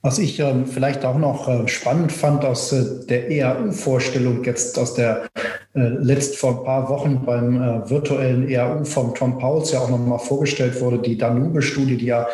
Was 0.05 0.19
ich 0.19 0.37
äh, 0.39 0.65
vielleicht 0.65 1.05
auch 1.05 1.17
noch 1.17 1.47
äh, 1.47 1.67
spannend 1.69 2.11
fand 2.11 2.43
aus 2.43 2.73
äh, 2.73 3.05
der 3.07 3.31
EAU-Vorstellung, 3.31 4.43
jetzt 4.43 4.77
aus 4.77 4.95
der 4.95 5.29
äh, 5.73 5.79
letzt 5.79 6.35
vor 6.35 6.59
ein 6.59 6.65
paar 6.65 6.89
Wochen 6.89 7.23
beim 7.25 7.61
äh, 7.61 7.89
virtuellen 7.89 8.49
EAU 8.49 8.83
vom 8.83 9.15
Tom 9.15 9.39
Pauls 9.39 9.71
ja 9.71 9.79
auch 9.79 9.89
nochmal 9.89 10.19
vorgestellt 10.19 10.81
wurde, 10.81 10.99
die 10.99 11.17
Danube-Studie, 11.17 11.95
die 11.95 12.07
ja 12.07 12.27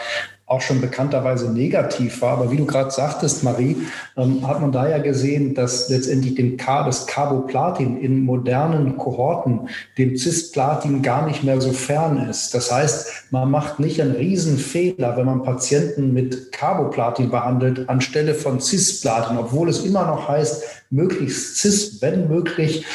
auch 0.50 0.62
schon 0.62 0.82
bekannterweise 0.82 1.52
negativ 1.52 2.22
war. 2.22 2.34
Aber 2.34 2.52
wie 2.52 2.58
du 2.58 2.66
gerade 2.66 2.90
sagtest, 2.90 3.44
Marie, 3.44 3.78
ähm, 4.18 4.46
hat 4.48 4.60
man 4.60 4.72
da 4.72 4.90
ja 4.90 4.98
gesehen, 4.98 5.54
dass 5.54 5.90
letztendlich 5.90 6.36
dem 6.36 6.58
K, 6.58 6.84
das 6.84 7.06
Carboplatin 7.06 8.02
in 8.02 8.26
modernen 8.26 8.98
Kohorten 8.98 9.70
dem 10.00 10.18
Cisplatin 10.18 11.04
gar 11.04 11.28
nicht 11.28 11.44
mehr 11.44 11.62
so 11.62 11.72
fern 11.72 12.28
ist. 12.30 12.56
Das 12.56 12.72
heißt, 12.72 13.32
man 13.32 13.52
macht 13.52 13.80
nicht 13.80 14.02
einen 14.02 14.16
Riesenfehler, 14.16 15.16
wenn 15.18 15.28
man 15.28 15.44
Patienten 15.44 16.14
mit 16.14 16.52
Carboplatin 16.52 17.30
behandelt, 17.30 17.88
anstelle 17.88 18.34
von 18.34 18.60
Cisplatin, 18.60 19.38
obwohl 19.38 19.70
es 19.70 19.86
immer 19.86 20.08
noch 20.08 20.28
heißt, 20.28 20.64
möglichst 20.90 21.58
cis, 21.58 22.02
wenn 22.02 22.28
möglich. 22.28 22.86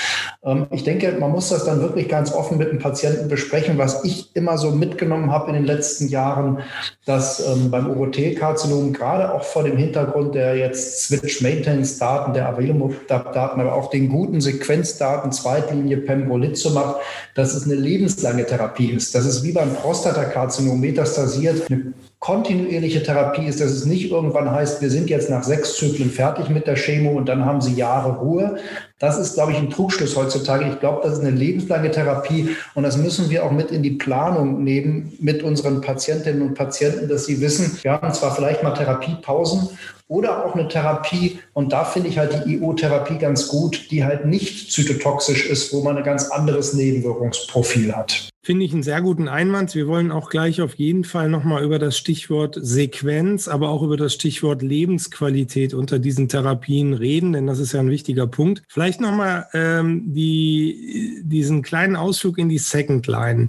Ähm, 0.45 0.67
ich 0.71 0.85
denke, 0.85 1.17
man 1.19 1.31
muss 1.31 1.49
das 1.49 1.65
dann 1.65 1.81
wirklich 1.81 2.09
ganz 2.09 2.33
offen 2.33 2.59
mit 2.59 2.71
dem 2.71 2.79
Patienten 2.79 3.29
besprechen. 3.29 3.79
Was 3.79 4.05
ich 4.05 4.35
immer 4.35 4.59
so 4.59 4.71
mitgenommen 4.71 5.31
habe 5.31 5.49
in 5.49 5.55
den 5.55 5.65
letzten 5.65 6.09
Jahren, 6.09 6.59
dass 7.07 7.47
ähm, 7.47 7.71
beim 7.71 7.91
Urothelkarzinom 7.91 8.93
gerade 8.93 9.33
auch 9.33 9.45
vor 9.45 9.65
dem 9.65 9.77
Hintergrund 9.77 10.35
der 10.35 10.57
jetzt 10.57 11.07
Switch-Maintenance-Daten, 11.07 12.35
der 12.35 12.49
Available-Daten, 12.49 13.61
aber 13.61 13.75
auch 13.75 13.91
den 13.91 14.09
guten 14.09 14.41
Sequenzdaten, 14.41 15.33
Zweitlinie 15.33 15.99
Pembrolizumab, 15.99 17.01
dass 17.35 17.55
es 17.55 17.65
eine 17.65 17.75
lebenslange 17.75 18.45
Therapie 18.45 18.91
ist. 18.91 19.15
Das 19.15 19.25
ist 19.27 19.43
wie 19.43 19.53
beim 19.53 19.75
Prostatakarzinom 19.75 20.81
metastasiert, 20.81 21.71
eine 21.71 21.95
kontinuierliche 22.25 23.03
Therapie 23.03 23.45
ist, 23.45 23.61
dass 23.61 23.71
es 23.71 23.85
nicht 23.85 24.11
irgendwann 24.11 24.51
heißt, 24.51 24.81
wir 24.81 24.89
sind 24.89 25.11
jetzt 25.11 25.29
nach 25.29 25.43
sechs 25.43 25.77
Zyklen 25.77 26.09
fertig 26.09 26.49
mit 26.49 26.67
der 26.67 26.75
Chemo 26.75 27.11
und 27.11 27.29
dann 27.29 27.45
haben 27.45 27.61
sie 27.61 27.75
Jahre 27.75 28.17
Ruhe. 28.17 28.57
Das 29.01 29.19
ist, 29.19 29.35
glaube 29.35 29.53
ich, 29.53 29.59
ein 29.59 29.71
Trugschluss 29.71 30.17
heutzutage. 30.17 30.69
Ich 30.69 30.79
glaube, 30.79 31.01
das 31.03 31.15
ist 31.15 31.25
eine 31.25 31.37
lebenslange 31.37 31.91
Therapie 31.91 32.57
und 32.75 32.85
das 32.85 32.97
müssen 32.97 33.29
wir 33.29 33.45
auch 33.45 33.51
mit 33.51 33.71
in 33.73 33.83
die 33.83 33.91
Planung 33.91 34.63
nehmen 34.63 35.13
mit 35.21 35.43
unseren 35.43 35.81
Patientinnen 35.81 36.43
und 36.43 36.55
Patienten, 36.55 37.09
dass 37.09 37.27
sie 37.27 37.41
wissen, 37.41 37.79
wir 37.83 37.93
haben 37.93 38.15
zwar 38.15 38.35
vielleicht 38.35 38.63
mal 38.63 38.73
Therapiepausen 38.73 39.69
oder 40.09 40.45
auch 40.45 40.55
eine 40.55 40.69
Therapie. 40.69 41.41
Und 41.55 41.73
da 41.73 41.85
finde 41.85 42.09
ich 42.09 42.19
halt 42.19 42.45
die 42.47 42.55
IO-Therapie 42.55 43.19
ganz 43.19 43.49
gut, 43.49 43.91
die 43.91 44.05
halt 44.05 44.27
nicht 44.27 44.71
zytotoxisch 44.71 45.49
ist, 45.49 45.73
wo 45.73 45.83
man 45.83 45.97
ein 45.97 46.05
ganz 46.05 46.31
anderes 46.31 46.75
Nebenwirkungsprofil 46.75 47.95
hat. 47.95 48.29
Finde 48.43 48.67
ich 48.67 48.75
einen 48.75 48.83
sehr 48.83 49.01
guten 49.01 49.27
Einwand. 49.27 49.75
Wir 49.75 49.87
wollen 49.87 50.13
auch 50.13 50.29
gleich 50.29 50.61
auf 50.61 50.75
jeden 50.75 51.05
Fall 51.05 51.31
nochmal 51.31 51.65
über 51.65 51.79
das 51.79 51.97
Stichwort 51.97 52.59
Sequenz, 52.61 53.49
aber 53.49 53.71
auch 53.71 53.83
über 53.83 53.97
das 53.97 54.13
Stichwort 54.13 54.61
Lebensqualität 54.61 55.73
unter 55.73 55.99
diesen 55.99 56.29
Therapien 56.29 56.93
reden, 56.93 57.33
denn 57.33 57.47
das 57.47 57.59
ist 57.59 57.73
ja 57.73 57.81
ein 57.81 57.89
wichtiger 57.89 58.27
Punkt. 58.27 58.63
Vielleicht 58.69 58.84
nochmal 59.01 59.47
ähm, 59.55 60.15
die, 60.15 61.23
diesen 61.25 61.63
kleinen 61.63 61.97
Ausflug 61.97 62.39
in 62.39 62.49
die 62.49 62.59
Second 62.59 63.07
Line. 63.07 63.49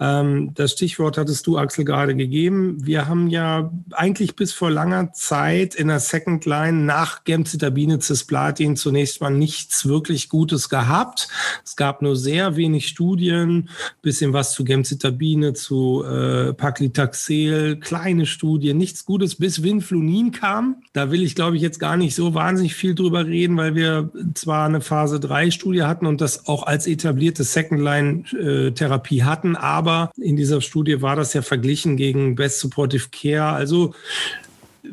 Ähm, 0.00 0.52
das 0.54 0.72
Stichwort 0.72 1.16
hattest 1.16 1.46
du, 1.46 1.58
Axel, 1.58 1.84
gerade 1.84 2.16
gegeben. 2.16 2.76
Wir 2.84 3.08
haben 3.08 3.28
ja 3.28 3.70
eigentlich 3.92 4.36
bis 4.36 4.52
vor 4.52 4.70
langer 4.70 5.12
Zeit 5.12 5.74
in 5.74 5.88
der 5.88 6.00
Second 6.00 6.44
Line 6.46 6.84
nach 6.84 7.24
Gemcitabine 7.24 8.00
Cisplatin 8.00 8.76
zunächst 8.76 9.20
mal 9.20 9.30
nichts 9.30 9.86
wirklich 9.86 10.28
Gutes 10.28 10.68
gehabt. 10.68 11.28
Es 11.64 11.76
gab 11.76 12.02
nur 12.02 12.16
sehr 12.16 12.56
wenig 12.56 12.88
Studien, 12.88 13.68
bisschen 14.02 14.32
was 14.32 14.52
zu 14.52 14.64
Gemcitabine, 14.64 15.52
zu 15.52 16.02
äh, 16.04 16.52
Paclitaxel, 16.52 17.76
kleine 17.76 18.26
Studien, 18.26 18.78
nichts 18.78 19.04
Gutes, 19.04 19.36
bis 19.36 19.62
Winflunin 19.62 20.32
kam. 20.32 20.82
Da 20.92 21.10
will 21.10 21.22
ich, 21.22 21.34
glaube 21.34 21.56
ich, 21.56 21.62
jetzt 21.62 21.78
gar 21.78 21.96
nicht 21.96 22.14
so 22.14 22.34
wahnsinnig 22.34 22.74
viel 22.74 22.94
drüber 22.94 23.26
reden, 23.26 23.56
weil 23.56 23.74
wir 23.74 24.10
zwar 24.34 24.68
eine 24.74 24.80
Phase 24.80 25.20
3 25.20 25.50
Studie 25.50 25.82
hatten 25.82 26.06
und 26.06 26.20
das 26.20 26.46
auch 26.46 26.64
als 26.64 26.86
etablierte 26.86 27.44
Second-Line-Therapie 27.44 29.18
äh, 29.18 29.22
hatten, 29.22 29.56
aber 29.56 30.10
in 30.16 30.36
dieser 30.36 30.60
Studie 30.60 31.02
war 31.02 31.16
das 31.16 31.34
ja 31.34 31.42
verglichen 31.42 31.96
gegen 31.96 32.34
Best 32.34 32.60
Supportive 32.60 33.08
Care. 33.10 33.52
Also 33.52 33.94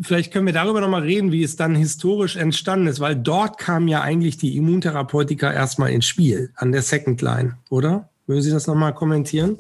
vielleicht 0.02 0.32
können 0.32 0.46
wir 0.46 0.54
darüber 0.54 0.82
nochmal 0.82 1.04
reden, 1.04 1.32
wie 1.32 1.44
es 1.44 1.56
dann 1.56 1.76
historisch 1.76 2.36
entstanden 2.36 2.88
ist, 2.88 3.00
weil 3.00 3.16
dort 3.16 3.58
kam 3.58 3.88
ja 3.88 4.02
eigentlich 4.02 4.38
die 4.38 4.58
Immuntherapeutika 4.58 5.52
erstmal 5.52 5.92
ins 5.92 6.06
Spiel, 6.06 6.52
an 6.56 6.72
der 6.72 6.82
Second 6.82 7.22
Line, 7.22 7.58
oder? 7.70 8.10
Würden 8.28 8.44
Sie 8.44 8.52
das 8.52 8.68
nochmal 8.68 8.94
kommentieren? 8.94 9.58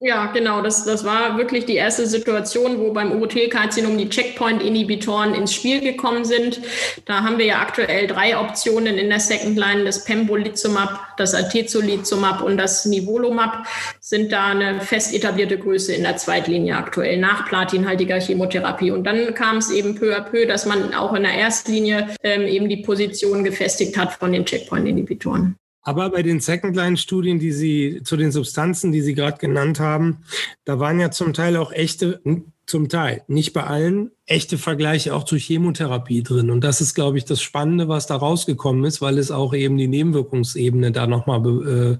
Ja, 0.00 0.26
genau. 0.26 0.62
Das, 0.62 0.84
das 0.84 1.04
war 1.04 1.38
wirklich 1.38 1.66
die 1.66 1.74
erste 1.74 2.06
Situation, 2.06 2.78
wo 2.78 2.92
beim 2.92 3.10
Urothelkarzinom 3.10 3.98
die 3.98 4.08
Checkpoint-Inhibitoren 4.08 5.34
ins 5.34 5.52
Spiel 5.52 5.80
gekommen 5.80 6.24
sind. 6.24 6.60
Da 7.04 7.24
haben 7.24 7.38
wir 7.38 7.46
ja 7.46 7.58
aktuell 7.58 8.06
drei 8.06 8.38
Optionen 8.38 8.96
in 8.96 9.08
der 9.08 9.18
Second 9.18 9.58
Line. 9.58 9.82
Das 9.82 10.04
Pembrolizumab, 10.04 11.16
das 11.16 11.34
Atezolizumab 11.34 12.42
und 12.42 12.58
das 12.58 12.86
Nivolumab 12.86 13.66
sind 13.98 14.30
da 14.30 14.46
eine 14.46 14.80
fest 14.80 15.12
etablierte 15.12 15.58
Größe 15.58 15.92
in 15.92 16.04
der 16.04 16.16
Zweitlinie 16.16 16.76
aktuell 16.76 17.16
nach 17.18 17.48
platinhaltiger 17.48 18.20
Chemotherapie. 18.20 18.92
Und 18.92 19.02
dann 19.02 19.34
kam 19.34 19.56
es 19.56 19.72
eben 19.72 19.96
peu 19.96 20.16
à 20.16 20.20
peu, 20.20 20.46
dass 20.46 20.64
man 20.64 20.94
auch 20.94 21.12
in 21.14 21.24
der 21.24 21.34
Erstlinie 21.34 22.06
ähm, 22.22 22.42
eben 22.42 22.68
die 22.68 22.82
Position 22.84 23.42
gefestigt 23.42 23.98
hat 23.98 24.12
von 24.12 24.30
den 24.30 24.44
Checkpoint-Inhibitoren. 24.44 25.56
Aber 25.82 26.10
bei 26.10 26.22
den 26.22 26.40
Second-Line-Studien, 26.40 27.38
die 27.38 27.52
Sie 27.52 28.02
zu 28.04 28.16
den 28.16 28.32
Substanzen, 28.32 28.92
die 28.92 29.00
Sie 29.00 29.14
gerade 29.14 29.38
genannt 29.38 29.80
haben, 29.80 30.24
da 30.64 30.78
waren 30.78 31.00
ja 31.00 31.10
zum 31.10 31.32
Teil 31.32 31.56
auch 31.56 31.72
echte, 31.72 32.20
zum 32.66 32.88
Teil, 32.88 33.22
nicht 33.28 33.52
bei 33.54 33.64
allen, 33.64 34.10
echte 34.26 34.58
Vergleiche 34.58 35.14
auch 35.14 35.24
zur 35.24 35.38
Chemotherapie 35.38 36.22
drin. 36.22 36.50
Und 36.50 36.62
das 36.62 36.80
ist, 36.80 36.94
glaube 36.94 37.16
ich, 37.16 37.24
das 37.24 37.40
Spannende, 37.40 37.88
was 37.88 38.06
da 38.06 38.16
rausgekommen 38.16 38.84
ist, 38.84 39.00
weil 39.00 39.18
es 39.18 39.30
auch 39.30 39.54
eben 39.54 39.78
die 39.78 39.88
Nebenwirkungsebene 39.88 40.92
da 40.92 41.06
nochmal 41.06 41.98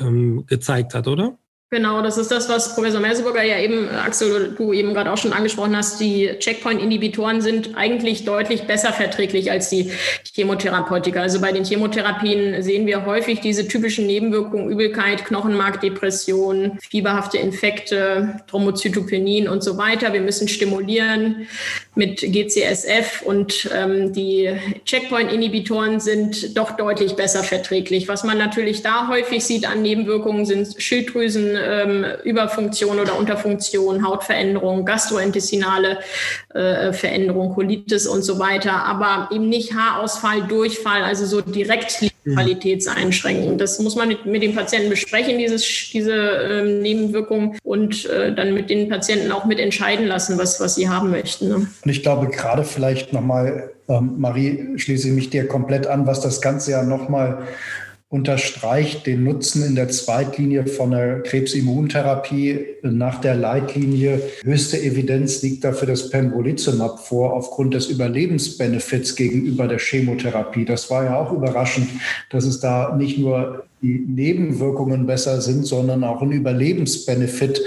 äh, 0.00 0.04
ähm, 0.04 0.44
gezeigt 0.46 0.94
hat, 0.94 1.08
oder? 1.08 1.38
Genau, 1.72 2.02
das 2.02 2.18
ist 2.18 2.32
das, 2.32 2.48
was 2.48 2.74
Professor 2.74 2.98
Merseburger 3.00 3.44
ja 3.44 3.60
eben, 3.60 3.88
Axel, 3.90 4.56
du 4.58 4.72
eben 4.72 4.92
gerade 4.92 5.12
auch 5.12 5.16
schon 5.16 5.32
angesprochen 5.32 5.76
hast. 5.76 6.00
Die 6.00 6.28
Checkpoint-Inhibitoren 6.36 7.40
sind 7.40 7.76
eigentlich 7.76 8.24
deutlich 8.24 8.62
besser 8.62 8.92
verträglich 8.92 9.52
als 9.52 9.70
die 9.70 9.92
Chemotherapeutika. 10.34 11.20
Also 11.20 11.40
bei 11.40 11.52
den 11.52 11.64
Chemotherapien 11.64 12.60
sehen 12.64 12.88
wir 12.88 13.06
häufig 13.06 13.38
diese 13.38 13.68
typischen 13.68 14.08
Nebenwirkungen, 14.08 14.68
Übelkeit, 14.68 15.24
Knochenmarkdepression, 15.24 16.80
fieberhafte 16.80 17.38
Infekte, 17.38 18.40
Thrombozytopenin 18.48 19.46
und 19.46 19.62
so 19.62 19.78
weiter. 19.78 20.12
Wir 20.12 20.22
müssen 20.22 20.48
stimulieren 20.48 21.46
mit 21.94 22.20
GCSF 22.20 23.22
und 23.22 23.70
ähm, 23.72 24.12
die 24.12 24.56
Checkpoint-Inhibitoren 24.86 26.00
sind 26.00 26.56
doch 26.58 26.72
deutlich 26.72 27.14
besser 27.14 27.44
verträglich. 27.44 28.08
Was 28.08 28.24
man 28.24 28.38
natürlich 28.38 28.82
da 28.82 29.06
häufig 29.06 29.44
sieht 29.44 29.68
an 29.68 29.82
Nebenwirkungen 29.82 30.46
sind 30.46 30.74
Schilddrüsen, 30.76 31.59
ähm, 31.62 32.04
Überfunktion 32.24 32.98
oder 32.98 33.18
Unterfunktion, 33.18 34.06
Hautveränderung, 34.06 34.84
gastrointestinale 34.84 35.98
äh, 36.54 36.92
Veränderung, 36.92 37.54
Colitis 37.54 38.06
und 38.06 38.22
so 38.22 38.38
weiter, 38.38 38.84
aber 38.84 39.28
eben 39.32 39.48
nicht 39.48 39.74
Haarausfall, 39.74 40.42
Durchfall, 40.42 41.02
also 41.02 41.26
so 41.26 41.40
direkt 41.40 42.02
mhm. 42.24 42.34
Qualitätseinschränkungen. 42.34 43.58
Das 43.58 43.78
muss 43.78 43.96
man 43.96 44.08
mit, 44.08 44.26
mit 44.26 44.42
den 44.42 44.54
Patienten 44.54 44.90
besprechen, 44.90 45.38
dieses, 45.38 45.90
diese 45.92 46.14
ähm, 46.14 46.82
Nebenwirkungen 46.82 47.58
und 47.62 48.06
äh, 48.06 48.34
dann 48.34 48.54
mit 48.54 48.70
den 48.70 48.88
Patienten 48.88 49.32
auch 49.32 49.44
mit 49.44 49.58
entscheiden 49.58 50.06
lassen, 50.06 50.38
was, 50.38 50.60
was 50.60 50.74
sie 50.74 50.88
haben 50.88 51.10
möchten. 51.10 51.48
Ne? 51.48 51.54
Und 51.54 51.90
ich 51.90 52.02
glaube, 52.02 52.28
gerade 52.28 52.64
vielleicht 52.64 53.12
nochmal, 53.12 53.70
ähm, 53.88 54.14
Marie, 54.18 54.74
schließe 54.76 55.08
ich 55.08 55.14
mich 55.14 55.30
dir 55.30 55.46
komplett 55.46 55.86
an, 55.86 56.06
was 56.06 56.20
das 56.20 56.40
Ganze 56.40 56.72
ja 56.72 56.82
nochmal 56.82 57.46
unterstreicht 58.10 59.06
den 59.06 59.22
Nutzen 59.22 59.64
in 59.64 59.76
der 59.76 59.88
Zweitlinie 59.88 60.66
von 60.66 60.90
der 60.90 61.22
Krebsimmuntherapie 61.22 62.66
nach 62.82 63.20
der 63.20 63.36
Leitlinie. 63.36 64.20
Höchste 64.42 64.82
Evidenz 64.82 65.42
liegt 65.42 65.62
dafür 65.62 65.86
das 65.86 66.10
Pembrolizumab 66.10 66.98
vor 66.98 67.32
aufgrund 67.34 67.72
des 67.74 67.86
Überlebensbenefits 67.86 69.14
gegenüber 69.14 69.68
der 69.68 69.78
Chemotherapie. 69.78 70.64
Das 70.64 70.90
war 70.90 71.04
ja 71.04 71.20
auch 71.20 71.32
überraschend, 71.32 71.88
dass 72.30 72.44
es 72.44 72.58
da 72.58 72.96
nicht 72.96 73.16
nur 73.16 73.62
die 73.80 74.04
Nebenwirkungen 74.08 75.06
besser 75.06 75.40
sind, 75.40 75.64
sondern 75.64 76.02
auch 76.02 76.20
ein 76.20 76.32
Überlebensbenefit 76.32 77.62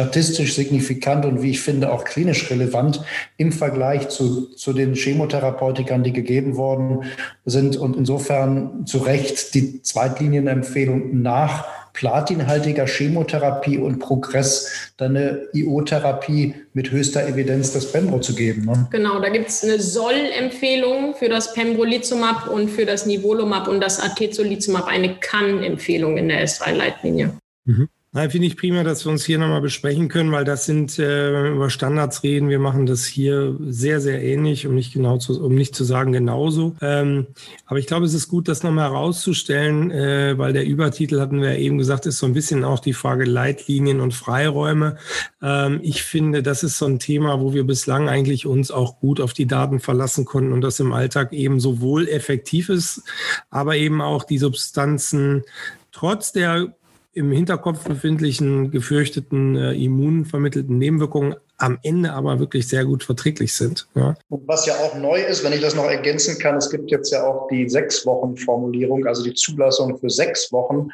statistisch 0.00 0.54
signifikant 0.54 1.26
und 1.26 1.42
wie 1.42 1.50
ich 1.50 1.60
finde 1.60 1.92
auch 1.92 2.04
klinisch 2.04 2.50
relevant 2.50 3.02
im 3.36 3.52
Vergleich 3.52 4.08
zu, 4.08 4.46
zu 4.54 4.72
den 4.72 4.94
Chemotherapeutikern, 4.94 6.02
die 6.02 6.12
gegeben 6.12 6.56
worden 6.56 7.04
sind. 7.44 7.76
Und 7.76 7.96
insofern 7.96 8.86
zu 8.86 8.98
Recht 8.98 9.54
die 9.54 9.82
Zweitlinienempfehlung 9.82 11.20
nach 11.20 11.66
platinhaltiger 11.92 12.86
Chemotherapie 12.86 13.76
und 13.76 13.98
Progress 13.98 14.92
dann 14.96 15.16
eine 15.16 15.48
IO-Therapie 15.52 16.54
mit 16.72 16.90
höchster 16.92 17.26
Evidenz 17.26 17.72
das 17.72 17.92
Pembro 17.92 18.20
zu 18.20 18.34
geben. 18.34 18.64
Ne? 18.64 18.86
Genau, 18.90 19.20
da 19.20 19.28
gibt 19.28 19.50
es 19.50 19.62
eine 19.62 19.80
Soll-Empfehlung 19.80 21.14
für 21.14 21.28
das 21.28 21.52
Pembrolizumab 21.52 22.48
und 22.48 22.70
für 22.70 22.86
das 22.86 23.04
Nivolumab 23.04 23.68
und 23.68 23.80
das 23.80 24.00
Atezolizumab 24.00 24.86
eine 24.86 25.16
Kann-Empfehlung 25.16 26.16
in 26.16 26.28
der 26.28 26.46
S3-Leitlinie. 26.46 27.32
Mhm. 27.66 27.88
Nein, 28.12 28.28
finde 28.28 28.48
ich 28.48 28.56
prima, 28.56 28.82
dass 28.82 29.04
wir 29.04 29.12
uns 29.12 29.24
hier 29.24 29.38
nochmal 29.38 29.60
besprechen 29.60 30.08
können, 30.08 30.32
weil 30.32 30.44
das 30.44 30.64
sind, 30.64 30.98
äh, 30.98 31.32
wenn 31.32 31.44
wir 31.44 31.50
über 31.52 31.70
Standards 31.70 32.24
reden, 32.24 32.48
wir 32.48 32.58
machen 32.58 32.84
das 32.84 33.04
hier 33.04 33.56
sehr, 33.60 34.00
sehr 34.00 34.20
ähnlich, 34.20 34.66
um 34.66 34.74
nicht 34.74 34.92
genau 34.92 35.18
zu, 35.18 35.40
um 35.40 35.54
nicht 35.54 35.76
zu 35.76 35.84
sagen 35.84 36.10
genauso. 36.10 36.74
Ähm, 36.80 37.28
aber 37.66 37.78
ich 37.78 37.86
glaube, 37.86 38.06
es 38.06 38.14
ist 38.14 38.26
gut, 38.26 38.48
das 38.48 38.64
nochmal 38.64 38.90
herauszustellen, 38.90 39.92
äh, 39.92 40.36
weil 40.36 40.52
der 40.52 40.66
Übertitel, 40.66 41.20
hatten 41.20 41.40
wir 41.40 41.52
ja 41.52 41.58
eben 41.60 41.78
gesagt, 41.78 42.04
ist 42.04 42.18
so 42.18 42.26
ein 42.26 42.32
bisschen 42.32 42.64
auch 42.64 42.80
die 42.80 42.94
Frage 42.94 43.24
Leitlinien 43.24 44.00
und 44.00 44.12
Freiräume. 44.12 44.96
Ähm, 45.40 45.78
ich 45.80 46.02
finde, 46.02 46.42
das 46.42 46.64
ist 46.64 46.78
so 46.78 46.86
ein 46.86 46.98
Thema, 46.98 47.40
wo 47.40 47.54
wir 47.54 47.62
bislang 47.62 48.08
eigentlich 48.08 48.44
uns 48.44 48.72
auch 48.72 48.98
gut 48.98 49.20
auf 49.20 49.34
die 49.34 49.46
Daten 49.46 49.78
verlassen 49.78 50.24
konnten 50.24 50.52
und 50.52 50.62
das 50.62 50.80
im 50.80 50.92
Alltag 50.92 51.32
eben 51.32 51.60
sowohl 51.60 52.08
effektiv 52.08 52.70
ist, 52.70 53.04
aber 53.50 53.76
eben 53.76 54.02
auch 54.02 54.24
die 54.24 54.38
Substanzen 54.38 55.44
trotz 55.92 56.32
der 56.32 56.74
im 57.12 57.32
Hinterkopf 57.32 57.84
befindlichen 57.84 58.70
gefürchteten 58.70 59.56
äh, 59.56 59.72
immunvermittelten 59.72 60.78
Nebenwirkungen 60.78 61.34
am 61.58 61.78
Ende 61.82 62.12
aber 62.12 62.38
wirklich 62.38 62.68
sehr 62.68 62.84
gut 62.84 63.04
verträglich 63.04 63.54
sind. 63.54 63.86
Ja. 63.94 64.14
Was 64.28 64.64
ja 64.66 64.74
auch 64.74 64.96
neu 64.96 65.20
ist, 65.20 65.44
wenn 65.44 65.52
ich 65.52 65.60
das 65.60 65.74
noch 65.74 65.84
ergänzen 65.84 66.38
kann, 66.38 66.56
es 66.56 66.70
gibt 66.70 66.90
jetzt 66.90 67.12
ja 67.12 67.26
auch 67.26 67.48
die 67.48 67.68
sechs 67.68 68.06
Wochen 68.06 68.36
Formulierung, 68.36 69.06
also 69.06 69.22
die 69.22 69.34
Zulassung 69.34 69.98
für 69.98 70.08
sechs 70.08 70.52
Wochen 70.52 70.88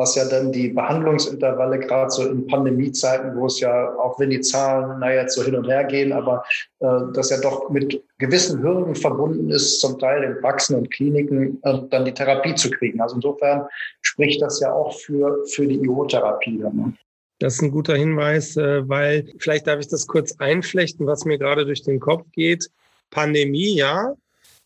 was 0.00 0.14
ja 0.14 0.24
dann 0.24 0.50
die 0.50 0.68
Behandlungsintervalle 0.68 1.78
gerade 1.78 2.10
so 2.10 2.26
in 2.26 2.46
Pandemiezeiten, 2.46 3.36
wo 3.36 3.44
es 3.46 3.60
ja, 3.60 3.94
auch 3.98 4.18
wenn 4.18 4.30
die 4.30 4.40
Zahlen 4.40 4.98
naja 4.98 5.28
so 5.28 5.44
hin 5.44 5.54
und 5.54 5.68
her 5.68 5.84
gehen, 5.84 6.14
aber 6.14 6.42
äh, 6.78 6.86
das 7.12 7.28
ja 7.28 7.38
doch 7.38 7.68
mit 7.68 8.02
gewissen 8.16 8.62
Hürden 8.62 8.94
verbunden 8.94 9.50
ist, 9.50 9.78
zum 9.78 9.98
Teil 9.98 10.22
in 10.24 10.40
Praxen 10.40 10.76
und 10.76 10.90
Kliniken, 10.90 11.60
äh, 11.64 11.80
dann 11.90 12.06
die 12.06 12.14
Therapie 12.14 12.54
zu 12.54 12.70
kriegen. 12.70 12.98
Also 13.02 13.16
insofern 13.16 13.66
spricht 14.00 14.40
das 14.40 14.58
ja 14.60 14.72
auch 14.72 14.98
für, 14.98 15.44
für 15.44 15.66
die 15.66 15.84
IO-Therapie. 15.84 16.56
Ne? 16.56 16.94
Das 17.38 17.56
ist 17.56 17.62
ein 17.62 17.70
guter 17.70 17.94
Hinweis, 17.94 18.56
äh, 18.56 18.88
weil 18.88 19.30
vielleicht 19.38 19.66
darf 19.66 19.80
ich 19.80 19.88
das 19.88 20.06
kurz 20.06 20.34
einflechten, 20.38 21.06
was 21.06 21.26
mir 21.26 21.36
gerade 21.36 21.66
durch 21.66 21.82
den 21.82 22.00
Kopf 22.00 22.24
geht. 22.32 22.70
Pandemie, 23.10 23.74
ja, 23.74 24.14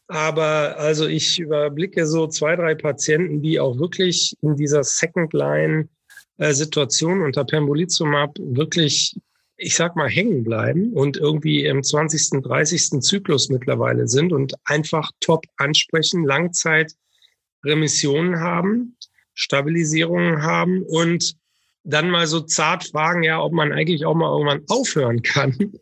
aber 0.07 0.77
also 0.79 1.07
ich 1.07 1.39
überblicke 1.39 2.07
so 2.07 2.27
zwei, 2.27 2.57
drei 2.57 2.75
Patienten, 2.75 3.41
die 3.43 3.59
auch 3.59 3.79
wirklich 3.79 4.37
in 4.43 4.55
dieser 4.57 4.85
Second-Line-Situation 4.85 7.23
unter 7.23 7.45
Pembrolizumab 7.45 8.37
wirklich, 8.39 9.19
ich 9.57 9.75
sag 9.75 9.97
mal, 9.97 10.11
hängen 10.11 10.45
bleiben 10.45 10.93
und 10.93 11.17
irgendwie 11.17 11.65
im 11.65 11.83
20., 11.83 12.43
30. 12.43 13.01
Zyklus 13.01 13.49
mittlerweile 13.49 14.07
sind 14.07 14.35
und 14.35 14.53
einfach 14.65 15.11
top 15.21 15.47
ansprechen, 15.57 16.25
Langzeitremissionen 16.25 18.41
haben, 18.41 18.99
Stabilisierungen 19.33 20.43
haben 20.43 20.83
und 20.83 21.39
dann 21.83 22.11
mal 22.11 22.27
so 22.27 22.41
zart 22.41 22.85
fragen, 22.85 23.23
ja, 23.23 23.43
ob 23.43 23.53
man 23.53 23.73
eigentlich 23.73 24.05
auch 24.05 24.15
mal 24.15 24.31
irgendwann 24.31 24.65
aufhören 24.69 25.23
kann. 25.23 25.73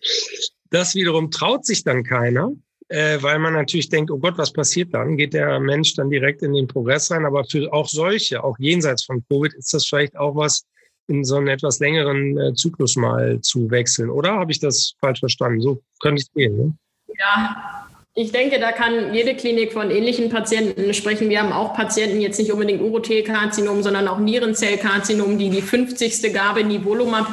Das 0.70 0.94
wiederum 0.94 1.30
traut 1.30 1.66
sich 1.66 1.84
dann 1.84 2.02
keiner 2.02 2.52
äh, 2.92 3.22
weil 3.22 3.38
man 3.38 3.54
natürlich 3.54 3.88
denkt, 3.88 4.10
oh 4.10 4.18
Gott, 4.18 4.36
was 4.36 4.52
passiert 4.52 4.92
dann? 4.92 5.16
Geht 5.16 5.32
der 5.32 5.58
Mensch 5.60 5.94
dann 5.94 6.10
direkt 6.10 6.42
in 6.42 6.52
den 6.52 6.66
Progress 6.66 7.10
rein? 7.10 7.24
Aber 7.24 7.42
für 7.44 7.72
auch 7.72 7.88
solche, 7.88 8.44
auch 8.44 8.58
jenseits 8.58 9.04
von 9.04 9.24
Covid, 9.28 9.54
ist 9.54 9.72
das 9.72 9.86
vielleicht 9.86 10.16
auch 10.16 10.36
was, 10.36 10.66
in 11.08 11.24
so 11.24 11.36
einen 11.36 11.48
etwas 11.48 11.80
längeren 11.80 12.38
äh, 12.38 12.54
Zyklus 12.54 12.96
mal 12.96 13.40
zu 13.40 13.70
wechseln. 13.70 14.10
Oder 14.10 14.34
habe 14.34 14.52
ich 14.52 14.60
das 14.60 14.94
falsch 15.00 15.20
verstanden? 15.20 15.60
So 15.60 15.82
könnte 16.00 16.20
ich 16.20 16.28
es 16.28 16.32
gehen. 16.34 16.56
Ne? 16.56 16.74
Ja, 17.18 17.86
ich 18.14 18.30
denke, 18.30 18.60
da 18.60 18.72
kann 18.72 19.14
jede 19.14 19.34
Klinik 19.34 19.72
von 19.72 19.90
ähnlichen 19.90 20.28
Patienten 20.28 20.92
sprechen. 20.92 21.30
Wir 21.30 21.40
haben 21.40 21.50
auch 21.50 21.72
Patienten, 21.72 22.20
jetzt 22.20 22.38
nicht 22.38 22.52
unbedingt 22.52 22.82
Urothelkarzinom, 22.82 23.82
sondern 23.82 24.06
auch 24.06 24.18
Nierenzellkarzinom, 24.18 25.38
die 25.38 25.48
die 25.48 25.62
50. 25.62 26.30
Gabe 26.34 26.62
Nivolumab 26.62 27.26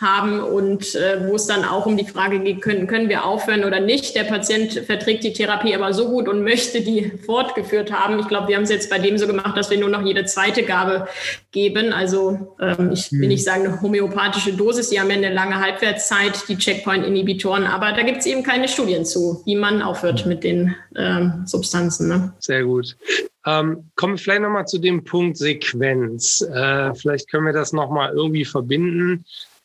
haben 0.00 0.40
und 0.40 0.96
äh, 0.96 1.28
wo 1.28 1.36
es 1.36 1.46
dann 1.46 1.64
auch 1.64 1.86
um 1.86 1.96
die 1.96 2.04
Frage 2.04 2.40
geht, 2.40 2.62
können, 2.62 2.88
können 2.88 3.08
wir 3.08 3.24
aufhören 3.24 3.62
oder 3.62 3.78
nicht. 3.78 4.16
Der 4.16 4.24
Patient 4.24 4.72
verträgt 4.72 5.22
die 5.22 5.32
Therapie 5.32 5.72
aber 5.72 5.92
so 5.92 6.08
gut 6.08 6.28
und 6.28 6.42
möchte 6.42 6.80
die 6.80 7.12
fortgeführt 7.24 7.92
haben. 7.92 8.18
Ich 8.18 8.26
glaube, 8.26 8.48
wir 8.48 8.56
haben 8.56 8.64
es 8.64 8.70
jetzt 8.70 8.90
bei 8.90 8.98
dem 8.98 9.18
so 9.18 9.28
gemacht, 9.28 9.56
dass 9.56 9.70
wir 9.70 9.78
nur 9.78 9.88
noch 9.88 10.04
jede 10.04 10.24
zweite 10.24 10.64
Gabe 10.64 11.06
geben. 11.52 11.92
Also 11.92 12.56
ähm, 12.60 12.90
ich 12.92 13.12
will 13.12 13.20
hm. 13.20 13.28
nicht 13.28 13.44
sagen 13.44 13.66
eine 13.66 13.80
homöopathische 13.80 14.54
Dosis, 14.54 14.90
die 14.90 14.98
haben 14.98 15.10
ja 15.10 15.16
eine 15.16 15.32
lange 15.32 15.60
Halbwertszeit, 15.60 16.48
die 16.48 16.58
Checkpoint-Inhibitoren, 16.58 17.66
aber 17.66 17.92
da 17.92 18.02
gibt 18.02 18.18
es 18.18 18.26
eben 18.26 18.42
keine 18.42 18.66
Studien 18.66 19.04
zu, 19.04 19.40
wie 19.46 19.54
man 19.54 19.80
aufhört 19.80 20.23
mit 20.26 20.44
den 20.44 20.74
ähm, 20.96 21.44
Substanzen. 21.46 22.08
Ne? 22.08 22.32
Sehr 22.38 22.64
gut. 22.64 22.96
Ähm, 23.46 23.90
kommen 23.94 24.14
wir 24.14 24.18
vielleicht 24.18 24.42
nochmal 24.42 24.66
zu 24.66 24.78
dem 24.78 25.04
Punkt 25.04 25.36
Sequenz. 25.36 26.40
Äh, 26.40 26.94
vielleicht 26.94 27.30
können 27.30 27.46
wir 27.46 27.52
das 27.52 27.72
nochmal 27.72 28.12
irgendwie 28.12 28.44
verbinden. 28.44 29.24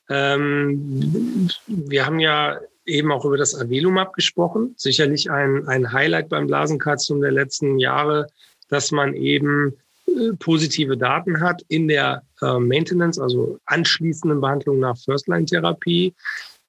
Ähm, 0.10 1.50
wir 1.68 2.06
haben 2.06 2.20
ja 2.20 2.60
eben 2.86 3.12
auch 3.12 3.24
über 3.26 3.38
das 3.38 3.56
Avelumab 3.56 4.14
gesprochen. 4.14 4.74
Sicherlich 4.76 5.32
ein, 5.32 5.68
ein 5.68 5.94
Highlight 5.94 6.30
beim 6.30 6.48
Blasenkarzinom 6.48 7.22
der 7.22 7.32
letzten 7.32 7.80
Jahre, 7.80 8.28
dass 8.70 8.92
man 8.92 9.14
eben 9.14 9.78
äh, 10.08 10.34
positive 10.40 10.98
Daten 10.98 11.40
hat 11.40 11.64
in 11.68 11.88
der 11.88 12.24
äh, 12.42 12.60
Maintenance, 12.60 13.20
also 13.20 13.60
anschließenden 13.66 14.42
Behandlung 14.42 14.80
nach 14.80 14.98
First-Line-Therapie. 14.98 16.14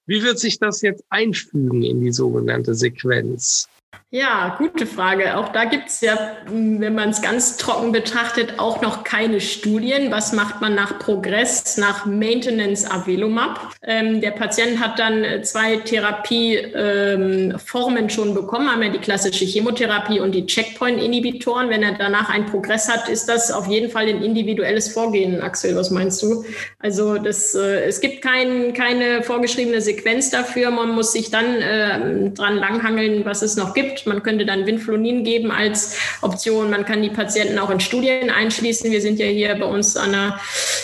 Wie 0.05 0.23
wird 0.23 0.39
sich 0.39 0.59
das 0.59 0.81
jetzt 0.81 1.03
einfügen 1.09 1.83
in 1.83 2.01
die 2.01 2.11
sogenannte 2.11 2.75
Sequenz? 2.75 3.67
Ja, 4.13 4.55
gute 4.57 4.85
Frage. 4.85 5.37
Auch 5.37 5.53
da 5.53 5.63
gibt 5.63 5.87
es 5.87 6.01
ja, 6.01 6.35
wenn 6.45 6.95
man 6.95 7.11
es 7.11 7.21
ganz 7.21 7.55
trocken 7.55 7.93
betrachtet, 7.93 8.59
auch 8.59 8.81
noch 8.81 9.05
keine 9.05 9.39
Studien. 9.39 10.11
Was 10.11 10.33
macht 10.33 10.59
man 10.59 10.75
nach 10.75 10.99
Progress, 10.99 11.77
nach 11.77 12.05
Maintenance 12.05 12.85
Avelumab? 12.85 13.71
Ähm, 13.83 14.19
der 14.19 14.31
Patient 14.31 14.81
hat 14.81 14.99
dann 14.99 15.45
zwei 15.45 15.77
Therapieformen 15.77 18.03
ähm, 18.03 18.09
schon 18.09 18.33
bekommen, 18.33 18.67
einmal 18.67 18.91
die 18.91 18.99
klassische 18.99 19.45
Chemotherapie 19.45 20.19
und 20.19 20.33
die 20.33 20.45
Checkpoint-Inhibitoren. 20.45 21.69
Wenn 21.69 21.81
er 21.81 21.93
danach 21.93 22.29
einen 22.29 22.47
Progress 22.47 22.89
hat, 22.89 23.07
ist 23.07 23.29
das 23.29 23.49
auf 23.49 23.67
jeden 23.67 23.89
Fall 23.89 24.09
ein 24.09 24.21
individuelles 24.21 24.91
Vorgehen. 24.91 25.39
Axel, 25.39 25.73
was 25.77 25.89
meinst 25.89 26.21
du? 26.21 26.43
Also 26.79 27.17
das, 27.17 27.55
äh, 27.55 27.85
es 27.85 28.01
gibt 28.01 28.21
kein, 28.21 28.73
keine 28.73 29.23
vorgeschriebene 29.23 29.79
Sequenz 29.79 30.31
dafür. 30.31 30.69
Man 30.69 30.89
muss 30.89 31.13
sich 31.13 31.31
dann 31.31 31.61
äh, 31.61 32.29
dran 32.31 32.57
langhangeln, 32.57 33.23
was 33.23 33.41
es 33.41 33.55
noch 33.55 33.73
gibt. 33.73 33.80
Man 34.05 34.23
könnte 34.23 34.45
dann 34.45 34.65
Winflonin 34.65 35.23
geben 35.23 35.51
als 35.51 35.97
Option. 36.21 36.69
Man 36.69 36.85
kann 36.85 37.01
die 37.01 37.09
Patienten 37.09 37.59
auch 37.59 37.69
in 37.69 37.79
Studien 37.79 38.29
einschließen. 38.29 38.91
Wir 38.91 39.01
sind 39.01 39.19
ja 39.19 39.27
hier 39.27 39.55
bei 39.55 39.65
uns 39.65 39.97
an 39.97 40.11
der 40.11 40.39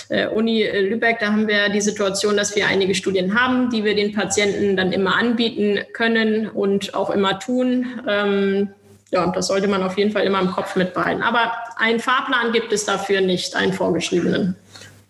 äh, 0.09 0.27
Uni 0.27 0.63
Lübeck. 0.63 1.19
Da 1.19 1.27
haben 1.27 1.47
wir 1.47 1.69
die 1.69 1.81
Situation, 1.81 2.37
dass 2.37 2.55
wir 2.55 2.67
einige 2.67 2.95
Studien 2.95 3.39
haben, 3.39 3.69
die 3.69 3.83
wir 3.83 3.95
den 3.95 4.13
Patienten 4.13 4.77
dann 4.77 4.91
immer 4.91 5.15
anbieten 5.17 5.79
können 5.93 6.47
und 6.49 6.93
auch 6.93 7.09
immer 7.09 7.39
tun. 7.39 7.85
Ähm, 8.07 8.69
ja, 9.11 9.27
das 9.27 9.47
sollte 9.47 9.67
man 9.67 9.83
auf 9.83 9.97
jeden 9.97 10.11
Fall 10.11 10.23
immer 10.23 10.41
im 10.41 10.51
Kopf 10.51 10.75
mitbehalten. 10.75 11.23
Aber 11.23 11.53
einen 11.77 11.99
Fahrplan 11.99 12.51
gibt 12.51 12.73
es 12.73 12.85
dafür 12.85 13.21
nicht, 13.21 13.55
einen 13.55 13.73
vorgeschriebenen. 13.73 14.55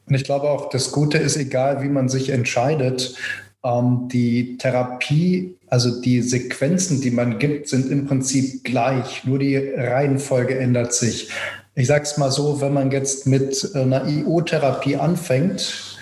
Und 0.08 0.16
ich 0.16 0.24
glaube 0.24 0.50
auch, 0.50 0.70
das 0.70 0.92
Gute 0.92 1.18
ist, 1.18 1.36
egal 1.36 1.82
wie 1.82 1.90
man 1.90 2.08
sich 2.08 2.30
entscheidet, 2.30 3.16
ähm, 3.64 4.08
die 4.12 4.58
Therapie, 4.58 5.58
also 5.68 6.02
die 6.02 6.22
Sequenzen, 6.22 7.02
die 7.02 7.12
man 7.12 7.40
gibt, 7.40 7.68
sind 7.68 7.92
im 7.92 8.06
Prinzip 8.06 8.64
gleich, 8.64 9.26
nur 9.26 9.40
die 9.40 9.58
Reihenfolge 9.58 10.58
ändert 10.58 10.94
sich. 10.94 11.30
Ich 11.76 11.88
sage 11.88 12.04
es 12.04 12.18
mal 12.18 12.32
so, 12.32 12.62
wenn 12.62 12.74
man 12.74 12.92
jetzt 12.92 13.28
mit 13.28 13.72
einer 13.76 14.08
IO-Therapie 14.08 14.96
anfängt, 14.96 15.98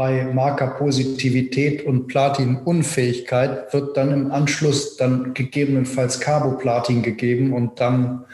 bei 0.00 0.24
Markerpositivität 0.24 1.84
und 1.84 2.06
Platinunfähigkeit 2.06 3.70
wird 3.74 3.98
dann 3.98 4.12
im 4.12 4.32
Anschluss 4.32 4.96
dann 4.96 5.34
gegebenenfalls 5.34 6.20
Carboplatin 6.20 7.02
gegeben 7.02 7.52
und 7.52 7.80
dann 7.80 8.24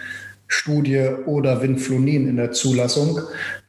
Studie 0.47 1.09
oder 1.27 1.63
Vinflunin 1.63 2.29
in 2.29 2.37
der 2.37 2.53
Zulassung 2.53 3.19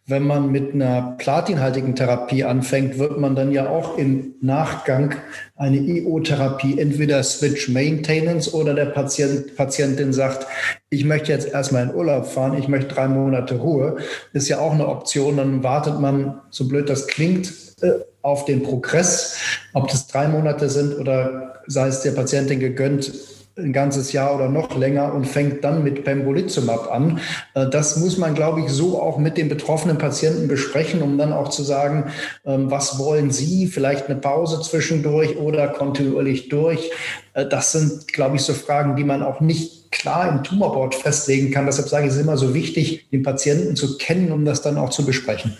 wenn 0.09 0.23
man 0.23 0.51
mit 0.53 0.73
einer 0.73 1.15
platinhaltigen 1.17 1.93
Therapie 1.93 2.45
anfängt, 2.45 2.97
wird 2.97 3.19
man 3.19 3.35
dann 3.35 3.51
ja 3.51 3.69
auch 3.69 3.97
im 3.97 4.35
Nachgang 4.39 5.15
eine 5.57 5.77
IO-Therapie 5.77 6.79
entweder 6.79 7.21
Switch 7.23 7.67
Maintenance 7.67 8.53
oder 8.53 8.73
der 8.73 8.85
Patient, 8.85 9.57
Patientin 9.57 10.13
sagt, 10.13 10.47
ich 10.89 11.03
möchte 11.03 11.33
jetzt 11.33 11.49
erstmal 11.49 11.83
in 11.83 11.93
Urlaub 11.93 12.25
fahren, 12.25 12.57
ich 12.57 12.69
möchte 12.69 12.95
drei 12.95 13.09
Monate 13.09 13.55
Ruhe, 13.55 13.97
ist 14.31 14.47
ja 14.47 14.59
auch 14.59 14.71
eine 14.71 14.87
Option. 14.87 15.35
Dann 15.35 15.61
wartet 15.61 15.99
man, 15.99 16.39
so 16.51 16.69
blöd 16.69 16.89
das 16.89 17.07
klingt, 17.07 17.51
äh, 17.81 17.91
auf 18.21 18.45
den 18.45 18.63
Progress, 18.63 19.37
ob 19.73 19.89
das 19.89 20.07
drei 20.07 20.29
Monate 20.29 20.69
sind 20.69 20.97
oder 20.97 21.61
sei 21.67 21.87
es 21.87 22.01
der 22.01 22.11
Patientin 22.11 22.61
gegönnt, 22.61 23.11
ein 23.57 23.73
ganzes 23.73 24.11
Jahr 24.11 24.35
oder 24.35 24.49
noch 24.49 24.77
länger 24.77 25.13
und 25.13 25.25
fängt 25.25 25.63
dann 25.63 25.83
mit 25.83 26.03
Pembrolizumab 26.03 26.91
an. 26.91 27.19
Äh, 27.53 27.69
das 27.69 27.97
muss 27.97 28.17
man, 28.17 28.35
glaube 28.35 28.61
ich, 28.61 28.69
so 28.69 29.01
auch 29.01 29.17
mit 29.17 29.37
den 29.37 29.49
betroffenen 29.49 29.97
Patienten 29.97 30.47
besprechen, 30.47 31.01
um 31.01 31.17
dann 31.17 31.33
auch 31.33 31.49
zu 31.49 31.63
sagen, 31.63 32.11
ähm, 32.45 32.69
was 32.69 32.99
wollen 32.99 33.31
Sie? 33.31 33.67
Vielleicht 33.67 34.07
eine 34.07 34.19
Pause 34.19 34.61
zwischendurch 34.61 35.37
oder 35.37 35.67
kontinuierlich 35.69 36.49
durch. 36.49 36.91
Äh, 37.33 37.47
das 37.47 37.71
sind, 37.71 38.07
glaube 38.07 38.35
ich, 38.35 38.43
so 38.43 38.53
Fragen, 38.53 38.95
die 38.95 39.03
man 39.03 39.23
auch 39.23 39.39
nicht 39.39 39.91
klar 39.91 40.29
im 40.29 40.43
Tumorboard 40.43 40.95
festlegen 40.95 41.51
kann. 41.51 41.65
Deshalb 41.65 41.89
sage 41.89 42.05
ich, 42.05 42.11
es 42.11 42.17
ist 42.17 42.23
immer 42.23 42.37
so 42.37 42.53
wichtig, 42.53 43.09
den 43.09 43.23
Patienten 43.23 43.75
zu 43.75 43.97
kennen, 43.97 44.31
um 44.31 44.45
das 44.45 44.61
dann 44.61 44.77
auch 44.77 44.89
zu 44.89 45.05
besprechen. 45.05 45.57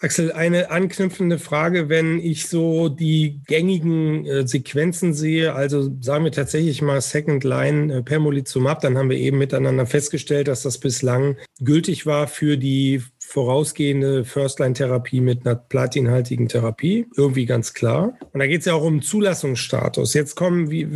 Axel, 0.00 0.30
eine 0.30 0.70
anknüpfende 0.70 1.40
Frage, 1.40 1.88
wenn 1.88 2.20
ich 2.20 2.46
so 2.46 2.88
die 2.88 3.40
gängigen 3.48 4.26
äh, 4.26 4.46
Sequenzen 4.46 5.12
sehe, 5.12 5.54
also 5.54 5.90
sagen 6.00 6.22
wir 6.22 6.30
tatsächlich 6.30 6.82
mal 6.82 7.00
Second 7.00 7.42
Line 7.42 7.92
äh, 7.92 8.02
Permolizumab, 8.02 8.80
dann 8.80 8.96
haben 8.96 9.10
wir 9.10 9.18
eben 9.18 9.38
miteinander 9.38 9.86
festgestellt, 9.86 10.46
dass 10.46 10.62
das 10.62 10.78
bislang 10.78 11.36
gültig 11.60 12.06
war 12.06 12.28
für 12.28 12.56
die 12.56 13.02
vorausgehende 13.18 14.24
First-Line-Therapie 14.24 15.20
mit 15.20 15.44
einer 15.44 15.56
platinhaltigen 15.56 16.48
Therapie. 16.48 17.06
Irgendwie 17.16 17.44
ganz 17.44 17.74
klar. 17.74 18.16
Und 18.32 18.38
da 18.38 18.46
geht 18.46 18.60
es 18.60 18.66
ja 18.66 18.74
auch 18.74 18.84
um 18.84 19.02
Zulassungsstatus. 19.02 20.14
Jetzt 20.14 20.34
kommen, 20.34 20.70
wie, 20.70 20.88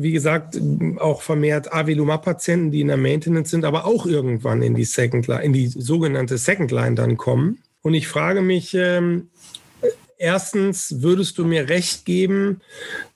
wie 0.00 0.12
gesagt, 0.12 0.58
auch 0.98 1.20
vermehrt 1.20 1.72
Avelumab-Patienten, 1.74 2.70
die 2.70 2.80
in 2.80 2.88
der 2.88 2.96
Maintenance 2.96 3.50
sind, 3.50 3.66
aber 3.66 3.84
auch 3.84 4.06
irgendwann 4.06 4.62
in 4.62 4.74
die 4.74 4.84
Second 4.84 5.26
Line, 5.26 5.42
in 5.42 5.52
die 5.52 5.66
sogenannte 5.66 6.38
Second 6.38 6.70
Line 6.70 6.94
dann 6.94 7.18
kommen. 7.18 7.58
Und 7.84 7.92
ich 7.92 8.08
frage 8.08 8.40
mich, 8.40 8.72
ähm, 8.72 9.28
erstens, 10.16 11.02
würdest 11.02 11.36
du 11.36 11.44
mir 11.44 11.68
recht 11.68 12.06
geben, 12.06 12.62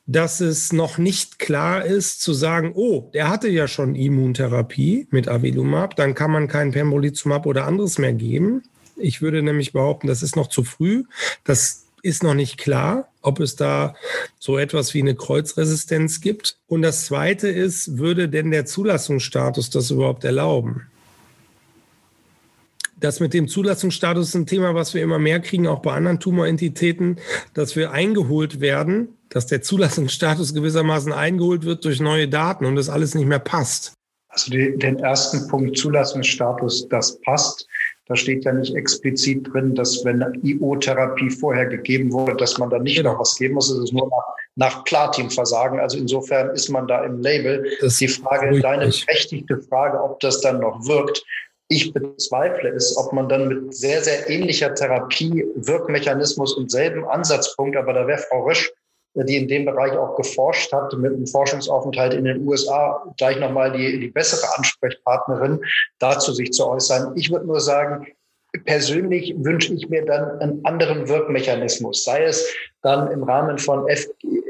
dass 0.05 0.41
es 0.41 0.75
noch 0.75 0.99
nicht 0.99 1.39
klar 1.39 1.87
ist, 1.87 2.21
zu 2.21 2.35
sagen, 2.35 2.73
oh, 2.75 3.11
der 3.15 3.31
hatte 3.31 3.49
ja 3.49 3.67
schon 3.67 3.95
Immuntherapie 3.95 5.09
mit 5.11 5.27
Avilumab, 5.27 5.97
dann 5.97 6.15
kann 6.15 6.31
man 6.31 6.49
kein 6.49 6.73
Pembrolizumab 6.73 7.47
oder 7.47 7.65
anderes 7.65 7.97
mehr 7.97 8.13
geben. 8.13 8.63
Ich 8.99 9.23
würde 9.23 9.43
nämlich 9.43 9.73
behaupten, 9.73 10.07
das 10.07 10.23
ist 10.23 10.37
noch 10.37 10.49
zu 10.49 10.65
früh. 10.65 11.05
Das 11.45 11.87
ist 12.03 12.23
noch 12.23 12.35
nicht 12.35 12.59
klar, 12.59 13.09
ob 13.23 13.41
es 13.41 13.57
da 13.57 13.95
so 14.39 14.59
etwas 14.59 14.93
wie 14.93 15.01
eine 15.01 15.15
Kreuzresistenz 15.15 16.21
gibt. 16.21 16.59
Und 16.67 16.83
das 16.83 17.07
Zweite 17.07 17.49
ist, 17.49 17.97
würde 17.97 18.29
denn 18.29 18.51
der 18.51 18.67
Zulassungsstatus 18.67 19.71
das 19.71 19.91
überhaupt 19.91 20.25
erlauben? 20.25 20.89
Das 23.01 23.21
mit 23.21 23.33
dem 23.33 23.47
Zulassungsstatus 23.49 24.29
ist 24.29 24.35
ein 24.35 24.47
Thema, 24.47 24.75
was 24.75 24.93
wir 24.95 25.03
immer 25.03 25.19
mehr 25.19 25.41
kriegen, 25.41 25.67
auch 25.67 25.81
bei 25.81 25.93
anderen 25.93 26.19
Tumorentitäten, 26.19 27.19
dass 27.55 27.77
wir 27.77 27.93
eingeholt 27.93 28.61
werden, 28.61 29.17
dass 29.29 29.47
der 29.47 29.63
Zulassungsstatus 29.63 30.55
gewissermaßen 30.55 31.13
eingeholt 31.13 31.65
wird 31.65 31.85
durch 31.85 32.01
neue 32.01 32.29
Daten 32.29 32.65
und 32.65 32.77
das 32.77 32.89
alles 32.89 33.15
nicht 33.15 33.27
mehr 33.27 33.39
passt. 33.39 33.93
Also 34.29 34.51
die, 34.51 34.77
den 34.79 34.99
ersten 34.99 35.49
Punkt 35.49 35.79
Zulassungsstatus, 35.79 36.89
das 36.89 37.21
passt. 37.21 37.67
Da 38.07 38.17
steht 38.17 38.45
ja 38.45 38.53
nicht 38.53 38.75
explizit 38.75 39.53
drin, 39.53 39.75
dass 39.75 40.03
wenn 40.05 40.25
IO-Therapie 40.43 41.31
vorher 41.31 41.67
gegeben 41.67 42.11
wurde, 42.11 42.37
dass 42.37 42.57
man 42.57 42.71
da 42.71 42.79
nicht 42.79 42.97
genau. 42.97 43.13
noch 43.13 43.21
was 43.21 43.37
geben 43.37 43.55
muss. 43.55 43.71
Es 43.71 43.79
ist 43.79 43.93
nur 43.93 44.09
nach, 44.09 44.35
nach 44.57 44.85
Platin-Versagen. 44.85 45.79
Also 45.79 45.99
insofern 45.99 46.51
ist 46.51 46.71
man 46.71 46.89
da 46.89 47.05
im 47.05 47.21
Label. 47.21 47.67
Das 47.81 47.99
die 47.99 48.09
Frage, 48.09 48.61
deine 48.61 48.87
berechtigte 48.87 49.61
Frage, 49.61 50.03
ob 50.03 50.21
das 50.21 50.41
dann 50.41 50.61
noch 50.61 50.87
wirkt. 50.87 51.23
Ich 51.71 51.93
bezweifle 51.93 52.71
es, 52.71 52.97
ob 52.97 53.13
man 53.13 53.29
dann 53.29 53.49
mit 53.49 53.75
sehr, 53.75 54.03
sehr 54.03 54.29
ähnlicher 54.31 54.75
Therapie, 54.75 55.47
Wirkmechanismus 55.55 56.55
und 56.55 56.71
selben 56.71 57.07
Ansatzpunkt, 57.07 57.77
aber 57.77 57.93
da 57.93 58.07
wäre 58.07 58.19
Frau 58.19 58.45
Rösch 58.45 58.73
die 59.15 59.37
in 59.37 59.49
dem 59.49 59.65
Bereich 59.65 59.93
auch 59.93 60.17
geforscht 60.17 60.73
hat, 60.73 60.93
mit 60.95 61.13
einem 61.13 61.27
Forschungsaufenthalt 61.27 62.15
in 62.15 62.25
den 62.25 62.47
USA, 62.47 63.03
gleich 63.17 63.39
nochmal 63.39 63.73
die, 63.73 63.99
die 63.99 64.09
bessere 64.09 64.47
Ansprechpartnerin, 64.57 65.65
dazu 65.99 66.33
sich 66.33 66.53
zu 66.53 66.69
äußern. 66.69 67.17
Ich 67.17 67.31
würde 67.31 67.47
nur 67.47 67.61
sagen, 67.61 68.07
persönlich 68.65 69.35
wünsche 69.39 69.75
ich 69.75 69.89
mir 69.89 70.05
dann 70.05 70.41
einen 70.41 70.65
anderen 70.65 71.09
Wirkmechanismus, 71.09 72.05
sei 72.05 72.25
es 72.25 72.49
dann 72.83 73.11
im 73.11 73.23
Rahmen 73.23 73.59
von 73.59 73.87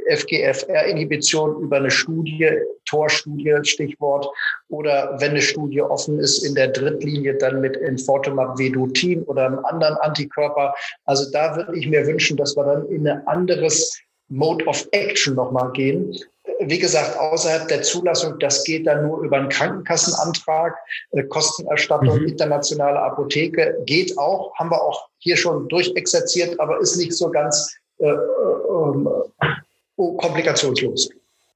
FGFR-Inhibition 0.09 1.63
über 1.63 1.77
eine 1.77 1.91
Studie, 1.91 2.49
Torstudie, 2.87 3.59
Stichwort, 3.63 4.29
oder 4.69 5.17
wenn 5.19 5.31
eine 5.31 5.43
Studie 5.43 5.83
offen 5.83 6.19
ist 6.19 6.45
in 6.45 6.55
der 6.55 6.69
Drittlinie, 6.69 7.35
dann 7.35 7.61
mit 7.61 7.77
Enfortumab 7.77 8.59
Vedotin 8.59 9.23
oder 9.25 9.47
einem 9.47 9.65
anderen 9.65 9.97
Antikörper. 9.97 10.75
Also 11.05 11.31
da 11.33 11.57
würde 11.57 11.77
ich 11.77 11.89
mir 11.89 12.07
wünschen, 12.07 12.37
dass 12.37 12.57
wir 12.57 12.65
dann 12.65 12.87
in 12.89 13.07
ein 13.09 13.27
anderes 13.27 13.99
Mode 14.29 14.65
of 14.67 14.87
Action 14.93 15.35
nochmal 15.35 15.73
gehen. 15.73 16.17
Wie 16.61 16.79
gesagt, 16.79 17.19
außerhalb 17.19 17.69
der 17.69 17.83
Zulassung, 17.83 18.39
das 18.39 18.65
geht 18.65 18.87
dann 18.87 19.07
nur 19.07 19.23
über 19.23 19.37
einen 19.37 19.49
Krankenkassenantrag, 19.49 20.75
äh, 21.13 21.23
Kostenerstattung, 21.25 22.21
mhm. 22.21 22.29
internationale 22.29 22.99
Apotheke, 22.99 23.79
geht 23.87 24.17
auch, 24.19 24.55
haben 24.57 24.71
wir 24.71 24.83
auch 24.83 25.09
hier 25.19 25.37
schon 25.37 25.69
durchexerziert, 25.69 26.59
aber 26.59 26.81
ist 26.81 26.97
nicht 26.97 27.13
so 27.13 27.31
ganz 27.31 27.77
äh, 27.99 28.09
äh, 28.09 28.11
äh, 28.11 29.97
komplikationslos. 29.97 31.11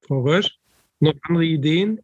Frau 0.07 0.21
Rösch, 0.21 0.49
noch 0.99 1.13
andere 1.27 1.45
Ideen? 1.45 2.01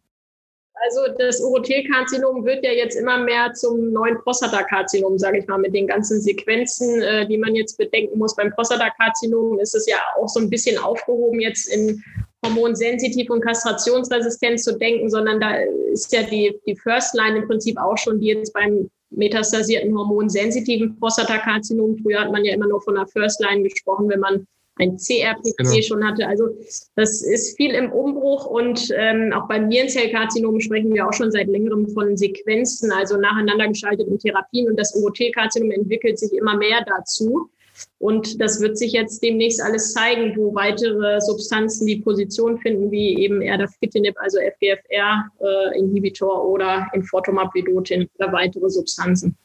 Also 0.82 1.00
das 1.18 1.40
Urothelkarzinom 1.40 2.44
wird 2.44 2.64
ja 2.64 2.72
jetzt 2.72 2.96
immer 2.96 3.18
mehr 3.18 3.52
zum 3.52 3.92
neuen 3.92 4.18
Prostatakarzinom, 4.18 5.18
sage 5.18 5.38
ich 5.38 5.46
mal, 5.46 5.58
mit 5.58 5.74
den 5.74 5.86
ganzen 5.86 6.20
Sequenzen, 6.20 7.02
äh, 7.02 7.26
die 7.26 7.36
man 7.36 7.54
jetzt 7.54 7.76
bedenken 7.76 8.18
muss. 8.18 8.34
Beim 8.34 8.50
Prostatakarzinom 8.50 9.58
ist 9.58 9.74
es 9.74 9.86
ja 9.86 9.98
auch 10.16 10.28
so 10.28 10.40
ein 10.40 10.48
bisschen 10.48 10.78
aufgehoben, 10.78 11.40
jetzt 11.40 11.68
in 11.68 12.02
hormonsensitiv 12.44 13.30
und 13.30 13.42
kastrationsresistent 13.42 14.60
zu 14.60 14.78
denken, 14.78 15.10
sondern 15.10 15.40
da 15.40 15.56
ist 15.92 16.12
ja 16.12 16.22
die, 16.22 16.58
die 16.66 16.76
First 16.76 17.14
Line 17.14 17.38
im 17.38 17.46
Prinzip 17.46 17.78
auch 17.78 17.98
schon, 17.98 18.20
die 18.20 18.28
jetzt 18.28 18.52
beim 18.52 18.90
metastasierten 19.10 19.96
hormonsensitiven 19.96 20.98
Prostatakarzinom, 20.98 21.98
früher 21.98 22.20
hat 22.20 22.32
man 22.32 22.44
ja 22.44 22.54
immer 22.54 22.68
nur 22.68 22.80
von 22.80 22.96
einer 22.96 23.06
First 23.08 23.40
Line 23.40 23.62
gesprochen, 23.62 24.08
wenn 24.08 24.20
man 24.20 24.46
ein 24.80 24.96
CRPC 24.96 25.56
genau. 25.58 25.82
schon 25.82 26.06
hatte. 26.06 26.26
Also 26.26 26.48
das 26.96 27.22
ist 27.22 27.56
viel 27.56 27.72
im 27.72 27.92
Umbruch 27.92 28.46
und 28.46 28.88
ähm, 28.96 29.32
auch 29.32 29.46
beim 29.46 29.68
Nierenzellkarzinom 29.68 30.58
sprechen 30.60 30.94
wir 30.94 31.06
auch 31.06 31.12
schon 31.12 31.30
seit 31.30 31.48
längerem 31.48 31.88
von 31.88 32.16
Sequenzen, 32.16 32.90
also 32.90 33.18
nacheinander 33.18 33.68
geschalteten 33.68 34.18
Therapien 34.18 34.68
und 34.68 34.78
das 34.78 34.94
UOT-Karzinom 34.94 35.70
entwickelt 35.70 36.18
sich 36.18 36.32
immer 36.32 36.56
mehr 36.56 36.82
dazu. 36.86 37.50
Und 37.98 38.40
das 38.40 38.60
wird 38.60 38.78
sich 38.78 38.92
jetzt 38.92 39.22
demnächst 39.22 39.62
alles 39.62 39.92
zeigen, 39.92 40.36
wo 40.36 40.54
weitere 40.54 41.20
Substanzen 41.20 41.86
die 41.86 41.96
Position 41.96 42.58
finden, 42.58 42.90
wie 42.90 43.18
eben 43.18 43.42
Erdafitinib, 43.42 44.14
also 44.18 44.38
FGFR-Inhibitor 44.38 46.34
äh, 46.34 46.46
oder 46.46 46.86
Infortumab 46.92 47.54
vedotin 47.54 48.08
oder 48.18 48.32
weitere 48.32 48.68
Substanzen 48.70 49.36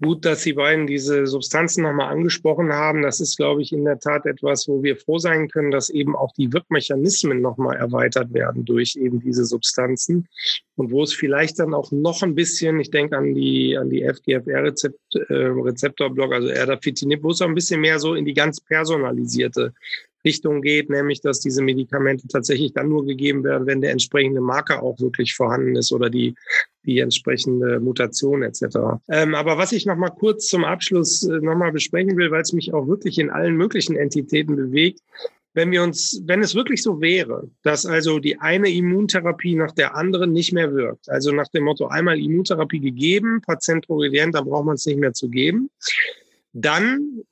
gut, 0.00 0.24
dass 0.24 0.42
Sie 0.42 0.54
beiden 0.54 0.86
diese 0.86 1.26
Substanzen 1.26 1.82
nochmal 1.82 2.10
angesprochen 2.10 2.72
haben. 2.72 3.02
Das 3.02 3.20
ist, 3.20 3.36
glaube 3.36 3.60
ich, 3.62 3.72
in 3.72 3.84
der 3.84 3.98
Tat 3.98 4.26
etwas, 4.26 4.68
wo 4.68 4.82
wir 4.82 4.96
froh 4.96 5.18
sein 5.18 5.48
können, 5.48 5.70
dass 5.70 5.90
eben 5.90 6.16
auch 6.16 6.32
die 6.34 6.52
Wirkmechanismen 6.52 7.40
nochmal 7.40 7.76
erweitert 7.76 8.32
werden 8.32 8.64
durch 8.64 8.96
eben 8.96 9.20
diese 9.20 9.44
Substanzen 9.44 10.28
und 10.76 10.90
wo 10.90 11.02
es 11.02 11.12
vielleicht 11.12 11.58
dann 11.58 11.74
auch 11.74 11.92
noch 11.92 12.22
ein 12.22 12.34
bisschen, 12.34 12.80
ich 12.80 12.90
denke 12.90 13.16
an 13.16 13.34
die, 13.34 13.76
an 13.76 13.90
die 13.90 14.02
FGFR-Rezeptorblock, 14.02 16.32
äh, 16.32 16.34
also 16.34 16.48
Erdafitinib, 16.48 17.22
wo 17.22 17.30
es 17.30 17.42
auch 17.42 17.48
ein 17.48 17.54
bisschen 17.54 17.80
mehr 17.80 17.98
so 17.98 18.14
in 18.14 18.24
die 18.24 18.34
ganz 18.34 18.60
personalisierte 18.60 19.74
Richtung 20.24 20.62
geht, 20.62 20.90
nämlich 20.90 21.20
dass 21.20 21.40
diese 21.40 21.62
Medikamente 21.62 22.28
tatsächlich 22.28 22.72
dann 22.72 22.88
nur 22.88 23.06
gegeben 23.06 23.44
werden, 23.44 23.66
wenn 23.66 23.80
der 23.80 23.92
entsprechende 23.92 24.40
Marker 24.40 24.82
auch 24.82 24.98
wirklich 25.00 25.34
vorhanden 25.34 25.76
ist 25.76 25.92
oder 25.92 26.10
die, 26.10 26.34
die 26.84 26.98
entsprechende 26.98 27.80
Mutation 27.80 28.42
etc. 28.42 28.62
Ähm, 29.08 29.34
aber 29.34 29.58
was 29.58 29.72
ich 29.72 29.86
noch 29.86 29.96
mal 29.96 30.10
kurz 30.10 30.48
zum 30.48 30.64
Abschluss 30.64 31.22
äh, 31.22 31.40
noch 31.40 31.56
mal 31.56 31.72
besprechen 31.72 32.16
will, 32.16 32.30
weil 32.30 32.42
es 32.42 32.52
mich 32.52 32.72
auch 32.72 32.86
wirklich 32.86 33.18
in 33.18 33.30
allen 33.30 33.56
möglichen 33.56 33.96
Entitäten 33.96 34.56
bewegt, 34.56 35.00
wenn 35.52 35.70
wir 35.72 35.82
uns, 35.82 36.22
wenn 36.26 36.42
es 36.42 36.54
wirklich 36.54 36.82
so 36.82 37.00
wäre, 37.00 37.50
dass 37.62 37.84
also 37.84 38.18
die 38.20 38.38
eine 38.38 38.70
Immuntherapie 38.70 39.56
nach 39.56 39.72
der 39.72 39.96
anderen 39.96 40.32
nicht 40.32 40.52
mehr 40.52 40.72
wirkt, 40.74 41.08
also 41.08 41.32
nach 41.32 41.48
dem 41.48 41.64
Motto 41.64 41.88
einmal 41.88 42.20
Immuntherapie 42.20 42.80
gegeben, 42.80 43.40
Patient 43.44 43.86
progredient, 43.86 44.34
dann 44.34 44.44
braucht 44.44 44.66
man 44.66 44.76
es 44.76 44.86
nicht 44.86 44.98
mehr 44.98 45.12
zu 45.12 45.28
geben, 45.28 45.70
dann 46.52 47.22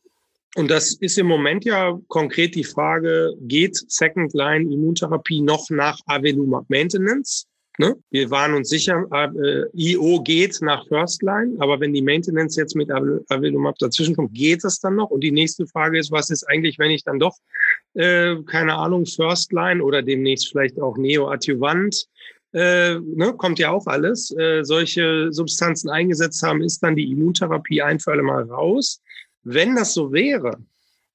und 0.57 0.71
das 0.71 0.95
ist 0.95 1.19
im 1.19 1.27
Moment 1.27 1.65
ja 1.65 1.99
konkret 2.09 2.55
die 2.55 2.65
Frage, 2.65 3.35
geht 3.41 3.77
Second-Line-Immuntherapie 3.91 5.43
noch 5.43 5.69
nach 5.71 5.99
Avelumab 6.07 6.69
Maintenance? 6.69 7.47
Ne? 7.81 7.95
Wir 8.11 8.29
waren 8.31 8.55
uns 8.55 8.71
sicher, 8.71 9.07
äh, 9.13 9.65
IO 9.73 10.21
geht 10.23 10.61
nach 10.63 10.85
First 10.89 11.23
Line, 11.23 11.55
aber 11.61 11.79
wenn 11.79 11.93
die 11.93 12.03
Maintenance 12.03 12.57
jetzt 12.57 12.75
mit 12.75 12.91
Avelumab 12.91 13.79
dazwischen 13.79 14.17
kommt, 14.17 14.35
geht 14.35 14.65
das 14.65 14.81
dann 14.81 14.97
noch? 14.97 15.11
Und 15.11 15.21
die 15.23 15.31
nächste 15.31 15.65
Frage 15.69 15.97
ist, 15.99 16.11
was 16.11 16.31
ist 16.31 16.43
eigentlich, 16.49 16.81
wenn 16.81 16.91
ich 16.91 17.05
dann 17.05 17.21
doch, 17.21 17.37
äh, 17.95 18.35
keine 18.47 18.75
Ahnung, 18.75 19.07
First 19.07 19.53
Line 19.53 19.83
oder 19.83 20.03
demnächst 20.03 20.49
vielleicht 20.49 20.81
auch 20.81 20.97
Neoadjuvant, 20.97 22.09
äh, 22.53 22.99
ne, 22.99 23.35
kommt 23.37 23.61
ja 23.61 23.71
auch 23.71 23.87
alles, 23.87 24.35
äh, 24.37 24.65
solche 24.65 25.33
Substanzen 25.33 25.89
eingesetzt 25.89 26.43
haben, 26.43 26.63
ist 26.63 26.83
dann 26.83 26.97
die 26.97 27.13
Immuntherapie 27.13 27.81
ein 27.81 28.01
für 28.01 28.11
alle 28.11 28.25
Mal 28.25 28.43
raus. 28.43 29.01
Wenn 29.51 29.77
das 29.77 29.95
so 29.95 30.13
wäre, 30.13 30.59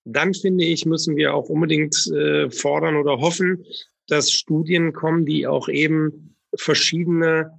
dann 0.05 0.33
finde 0.33 0.65
ich, 0.65 0.85
müssen 0.85 1.15
wir 1.15 1.35
auch 1.35 1.49
unbedingt 1.49 1.95
äh, 2.07 2.49
fordern 2.49 2.95
oder 2.95 3.19
hoffen, 3.19 3.63
dass 4.07 4.31
Studien 4.31 4.91
kommen, 4.91 5.25
die 5.25 5.45
auch 5.45 5.69
eben 5.69 6.35
verschiedene 6.55 7.51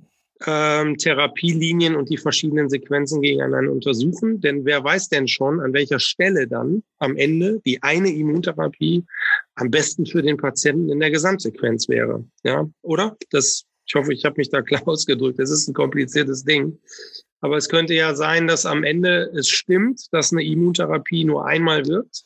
ähm, 0.46 0.96
Therapielinien 0.98 1.94
und 1.94 2.10
die 2.10 2.16
verschiedenen 2.16 2.68
Sequenzen 2.68 3.22
gegeneinander 3.22 3.72
untersuchen. 3.72 4.40
Denn 4.40 4.64
wer 4.64 4.82
weiß 4.82 5.10
denn 5.10 5.28
schon, 5.28 5.60
an 5.60 5.72
welcher 5.72 6.00
Stelle 6.00 6.48
dann 6.48 6.82
am 6.98 7.16
Ende 7.16 7.60
die 7.64 7.80
eine 7.82 8.12
Immuntherapie 8.12 9.04
am 9.54 9.70
besten 9.70 10.06
für 10.06 10.22
den 10.22 10.36
Patienten 10.36 10.90
in 10.90 10.98
der 10.98 11.12
Gesamtsequenz 11.12 11.88
wäre. 11.88 12.24
Ja, 12.42 12.68
oder? 12.82 13.16
Das, 13.30 13.64
ich 13.86 13.94
hoffe, 13.94 14.12
ich 14.12 14.24
habe 14.24 14.36
mich 14.38 14.50
da 14.50 14.60
klar 14.60 14.82
ausgedrückt. 14.88 15.38
Das 15.38 15.50
ist 15.50 15.68
ein 15.68 15.74
kompliziertes 15.74 16.44
Ding. 16.44 16.78
Aber 17.44 17.58
es 17.58 17.68
könnte 17.68 17.92
ja 17.92 18.14
sein, 18.14 18.46
dass 18.46 18.64
am 18.64 18.84
Ende 18.84 19.30
es 19.34 19.50
stimmt, 19.50 20.10
dass 20.12 20.32
eine 20.32 20.42
Immuntherapie 20.42 21.26
nur 21.26 21.44
einmal 21.44 21.84
wirkt. 21.84 22.24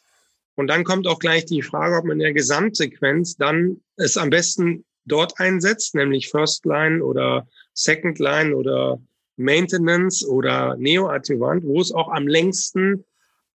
Und 0.55 0.69
dann 0.69 0.85
kommt 0.85 1.09
auch 1.09 1.19
gleich 1.19 1.45
die 1.45 1.61
Frage, 1.61 1.97
ob 1.97 2.05
man 2.05 2.19
in 2.19 2.23
der 2.23 2.33
Gesamtsequenz 2.33 3.37
dann 3.37 3.81
es 3.97 4.17
am 4.17 4.31
besten 4.31 4.85
dort 5.07 5.41
einsetzt, 5.41 5.97
nämlich 5.97 6.29
First 6.29 6.65
Line 6.67 7.05
oder 7.05 7.49
Second 7.75 8.21
Line 8.21 8.55
oder 8.55 9.03
Maintenance 9.37 10.25
oder 10.25 10.77
Neoadjuvant, 10.77 11.65
wo 11.65 11.81
es 11.81 11.91
auch 11.91 12.13
am 12.13 12.29
längsten 12.29 13.05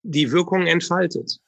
die 0.01 0.33
Wirkung 0.33 0.67
entfaltet. 0.67 1.39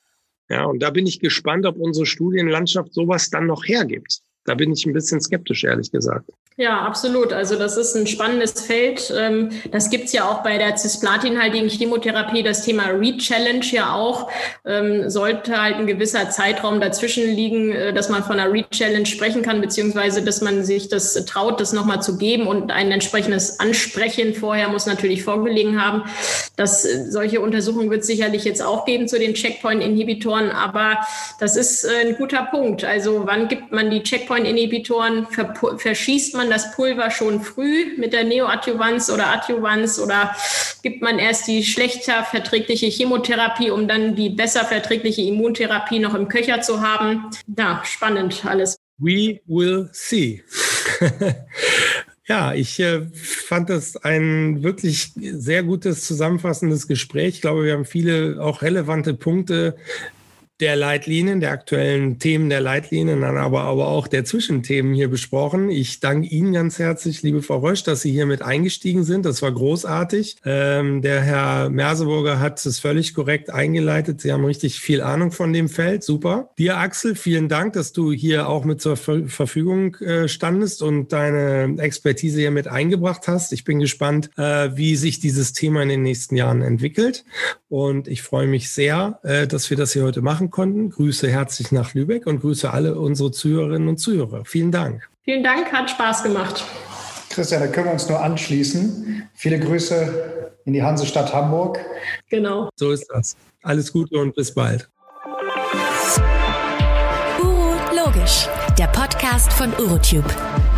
Ja, 0.48 0.64
und 0.64 0.80
da 0.80 0.92
bin 0.92 1.08
ich 1.08 1.20
gespannt, 1.20 1.66
ob 1.66 1.76
unsere 1.76 2.06
Studienlandschaft 2.06 2.94
sowas 2.94 3.30
dann 3.32 3.48
noch 3.48 3.66
hergibt. 3.68 4.22
Da 4.46 4.56
bin 4.56 4.72
ich 4.72 4.86
ein 4.86 4.94
bisschen 4.94 5.20
skeptisch, 5.20 5.66
ehrlich 5.66 5.92
gesagt. 5.92 6.30
Ja, 6.58 6.84
absolut. 6.84 7.34
Also 7.34 7.58
das 7.58 7.76
ist 7.76 7.96
ein 7.96 8.08
spannendes 8.08 8.62
Feld. 8.62 9.14
Ähm, 9.14 9.50
das 9.72 9.90
gibt's 9.90 10.14
ja 10.14 10.24
auch 10.24 10.42
bei 10.42 10.58
der 10.58 10.78
cisplatinhaltigen 10.78 11.68
Chemotherapie, 11.68 12.44
das 12.44 12.64
Thema 12.64 12.92
Re-Challenge 12.92 13.66
ja 13.72 13.94
auch. 13.94 14.32
Ähm, 14.66 15.10
sollte 15.10 15.62
halt 15.62 15.76
ein 15.76 15.86
gewisser 15.86 16.30
Zeitraum 16.30 16.80
dazwischen 16.80 17.26
liegen, 17.36 17.74
äh, 17.74 17.92
dass 17.92 18.08
man 18.08 18.24
von 18.24 18.40
einer 18.40 18.54
Re-Challenge 18.54 19.06
sprechen 19.06 19.42
kann, 19.42 19.60
beziehungsweise 19.60 20.24
dass 20.24 20.40
man 20.40 20.64
sich 20.64 20.88
das 20.88 21.26
traut, 21.26 21.60
das 21.60 21.74
nochmal 21.74 22.02
zu 22.02 22.18
geben 22.18 22.48
und 22.48 22.72
ein 22.72 22.90
entsprechendes 22.90 23.60
Ansprechen 23.60 24.34
vorher 24.34 24.70
muss 24.70 24.86
natürlich 24.86 25.24
vorgelegen 25.24 25.82
haben. 25.84 26.04
Das, 26.56 26.86
äh, 26.86 27.12
solche 27.12 27.42
Untersuchungen 27.42 27.92
wird 27.92 28.06
sicherlich 28.06 28.46
jetzt 28.46 28.64
auch 28.64 28.86
geben 28.86 29.10
zu 29.10 29.20
den 29.20 29.34
Checkpoint-Inhibitoren, 29.34 30.52
aber 30.52 31.00
das 31.38 31.58
ist 31.58 31.84
äh, 31.84 32.08
ein 32.08 32.16
guter 32.16 32.44
Punkt. 32.44 32.86
Also 32.86 33.24
wann 33.26 33.50
gibt 33.50 33.74
man 33.74 33.90
die 33.90 34.04
Checkpoint-Inhibitoren, 34.04 35.28
verschießt 35.78 36.36
man 36.36 36.45
man 36.46 36.52
das 36.52 36.72
Pulver 36.72 37.12
schon 37.12 37.42
früh 37.42 37.98
mit 37.98 38.14
der 38.14 38.24
Neoadjuvanz 38.24 39.10
oder 39.10 39.28
Adjuvanz 39.28 40.00
oder 40.00 40.36
gibt 40.84 41.02
man 41.02 41.20
erst 41.20 41.48
die 41.48 41.64
schlechter 41.64 42.24
verträgliche 42.24 42.88
Chemotherapie, 42.88 43.72
um 43.72 43.88
dann 43.88 44.16
die 44.16 44.30
besser 44.30 44.66
verträgliche 44.66 45.22
Immuntherapie 45.22 46.00
noch 46.00 46.14
im 46.14 46.28
Köcher 46.28 46.62
zu 46.62 46.82
haben? 46.82 47.26
Ja, 47.58 47.82
spannend 47.84 48.46
alles. 48.46 48.78
We 48.98 49.42
will 49.48 49.90
see. 49.92 50.44
Ja, 52.28 52.56
ich 52.56 52.80
äh, 52.80 53.06
fand 53.14 53.70
das 53.70 53.98
ein 53.98 54.64
wirklich 54.64 55.12
sehr 55.16 55.62
gutes 55.62 56.08
zusammenfassendes 56.08 56.88
Gespräch. 56.88 57.36
Ich 57.36 57.42
glaube, 57.42 57.66
wir 57.66 57.74
haben 57.74 57.86
viele 57.86 58.42
auch 58.42 58.64
relevante 58.64 59.14
Punkte 59.14 59.76
der 60.62 60.78
Leitlinien, 60.78 61.42
der 61.42 61.52
aktuellen 61.52 62.18
Themen 62.18 62.50
der 62.50 62.62
Leitlinien, 62.62 63.20
dann 63.22 63.38
aber, 63.38 63.64
aber 63.64 63.88
auch 63.88 64.08
der 64.08 64.24
Zwischenthemen 64.24 64.94
hier 64.94 65.10
besprochen. 65.10 65.70
Ich 65.70 66.00
danke 66.00 66.30
Ihnen 66.30 66.54
ganz 66.54 66.80
herzlich, 66.80 67.24
liebe 67.24 67.42
Frau 67.42 67.58
Rösch, 67.58 67.84
dass 67.84 68.02
Sie 68.02 68.12
hier 68.12 68.26
mit 68.26 68.42
eingestiegen 68.42 69.04
sind. 69.04 69.26
Das 69.26 69.42
war 69.42 69.52
großartig. 69.52 70.38
Ähm, 70.46 71.02
der 71.02 71.22
Herr 71.22 71.70
Merseburger 71.70 72.40
hat 72.40 72.66
es 72.66 72.80
völlig 72.80 73.14
korrekt 73.14 73.50
eingeleitet. 73.50 74.22
Sie 74.22 74.32
haben 74.32 74.46
richtig 74.46 74.80
viel 74.80 75.02
Ahnung 75.02 75.34
von 75.34 75.52
dem 75.52 75.68
Feld. 75.68 76.04
Super. 76.04 76.52
Dir, 76.58 76.78
Axel, 76.78 77.16
vielen 77.16 77.50
Dank, 77.50 77.74
dass 77.74 77.92
du 77.92 78.14
hier 78.14 78.48
auch 78.48 78.64
mit 78.64 78.80
zur 78.82 78.96
Ver 78.96 79.28
Verfügung 79.28 79.96
äh, 79.96 80.28
standest 80.28 80.82
und 80.82 81.12
deine 81.12 81.82
Expertise 81.82 82.40
hier 82.40 82.52
mit 82.52 82.68
eingebracht 82.68 83.28
hast. 83.28 83.52
Ich 83.52 83.66
bin 83.66 83.80
gespannt, 83.80 84.30
äh, 84.38 84.70
wie 84.76 84.96
sich 84.96 85.20
dieses 85.20 85.52
Thema 85.52 85.84
in 85.84 85.90
den 85.90 86.02
nächsten 86.02 86.38
Jahren 86.38 86.62
entwickelt. 86.62 87.26
Und 87.68 88.08
ich 88.08 88.22
freue 88.22 88.48
mich 88.48 88.72
sehr, 88.72 89.20
äh, 89.24 89.48
dass 89.48 89.70
wir 89.70 89.76
das 89.76 89.92
hier 89.92 90.04
heute 90.04 90.22
machen 90.22 90.45
machen 90.46 90.52
konnten. 90.52 90.90
Grüße 90.90 91.30
herzlich 91.30 91.72
nach 91.72 91.94
Lübeck 91.94 92.28
und 92.28 92.42
grüße 92.42 92.72
alle 92.72 93.00
unsere 93.00 93.32
Zuhörerinnen 93.32 93.88
und 93.88 93.98
Zuhörer. 93.98 94.46
Vielen 94.46 94.72
Dank. 94.72 95.08
Vielen 95.24 95.44
Dank, 95.44 95.72
hat 95.72 95.90
Spaß 95.90 96.24
gemacht. 96.24 96.64
Christian, 97.30 97.62
da 97.62 97.68
können 97.68 97.88
wir 97.88 97.94
uns 97.94 98.08
nur 98.08 98.22
anschließen. 98.22 99.28
Viele 99.34 99.60
Grüße 99.60 100.52
in 100.66 100.74
die 100.74 100.84
Hansestadt 100.84 101.34
Hamburg. 101.34 101.80
Genau. 102.30 102.70
So 102.76 102.92
ist 102.92 103.08
das. 103.10 103.36
Alles 103.64 103.92
Gute 103.92 104.18
und 104.18 104.36
bis 104.36 104.54
bald. 104.54 104.90
Uro 107.42 107.76
Logisch, 107.96 108.48
der 108.78 108.88
Podcast 108.88 109.52
von 109.54 109.72
Urotube. 109.80 110.30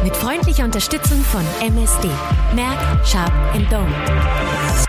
Mit 0.03 0.15
freundlicher 0.15 0.63
Unterstützung 0.63 1.19
von 1.21 1.43
MSD. 1.61 2.07
Merck, 2.55 3.05
Sharp 3.05 3.31
Dome. 3.69 4.86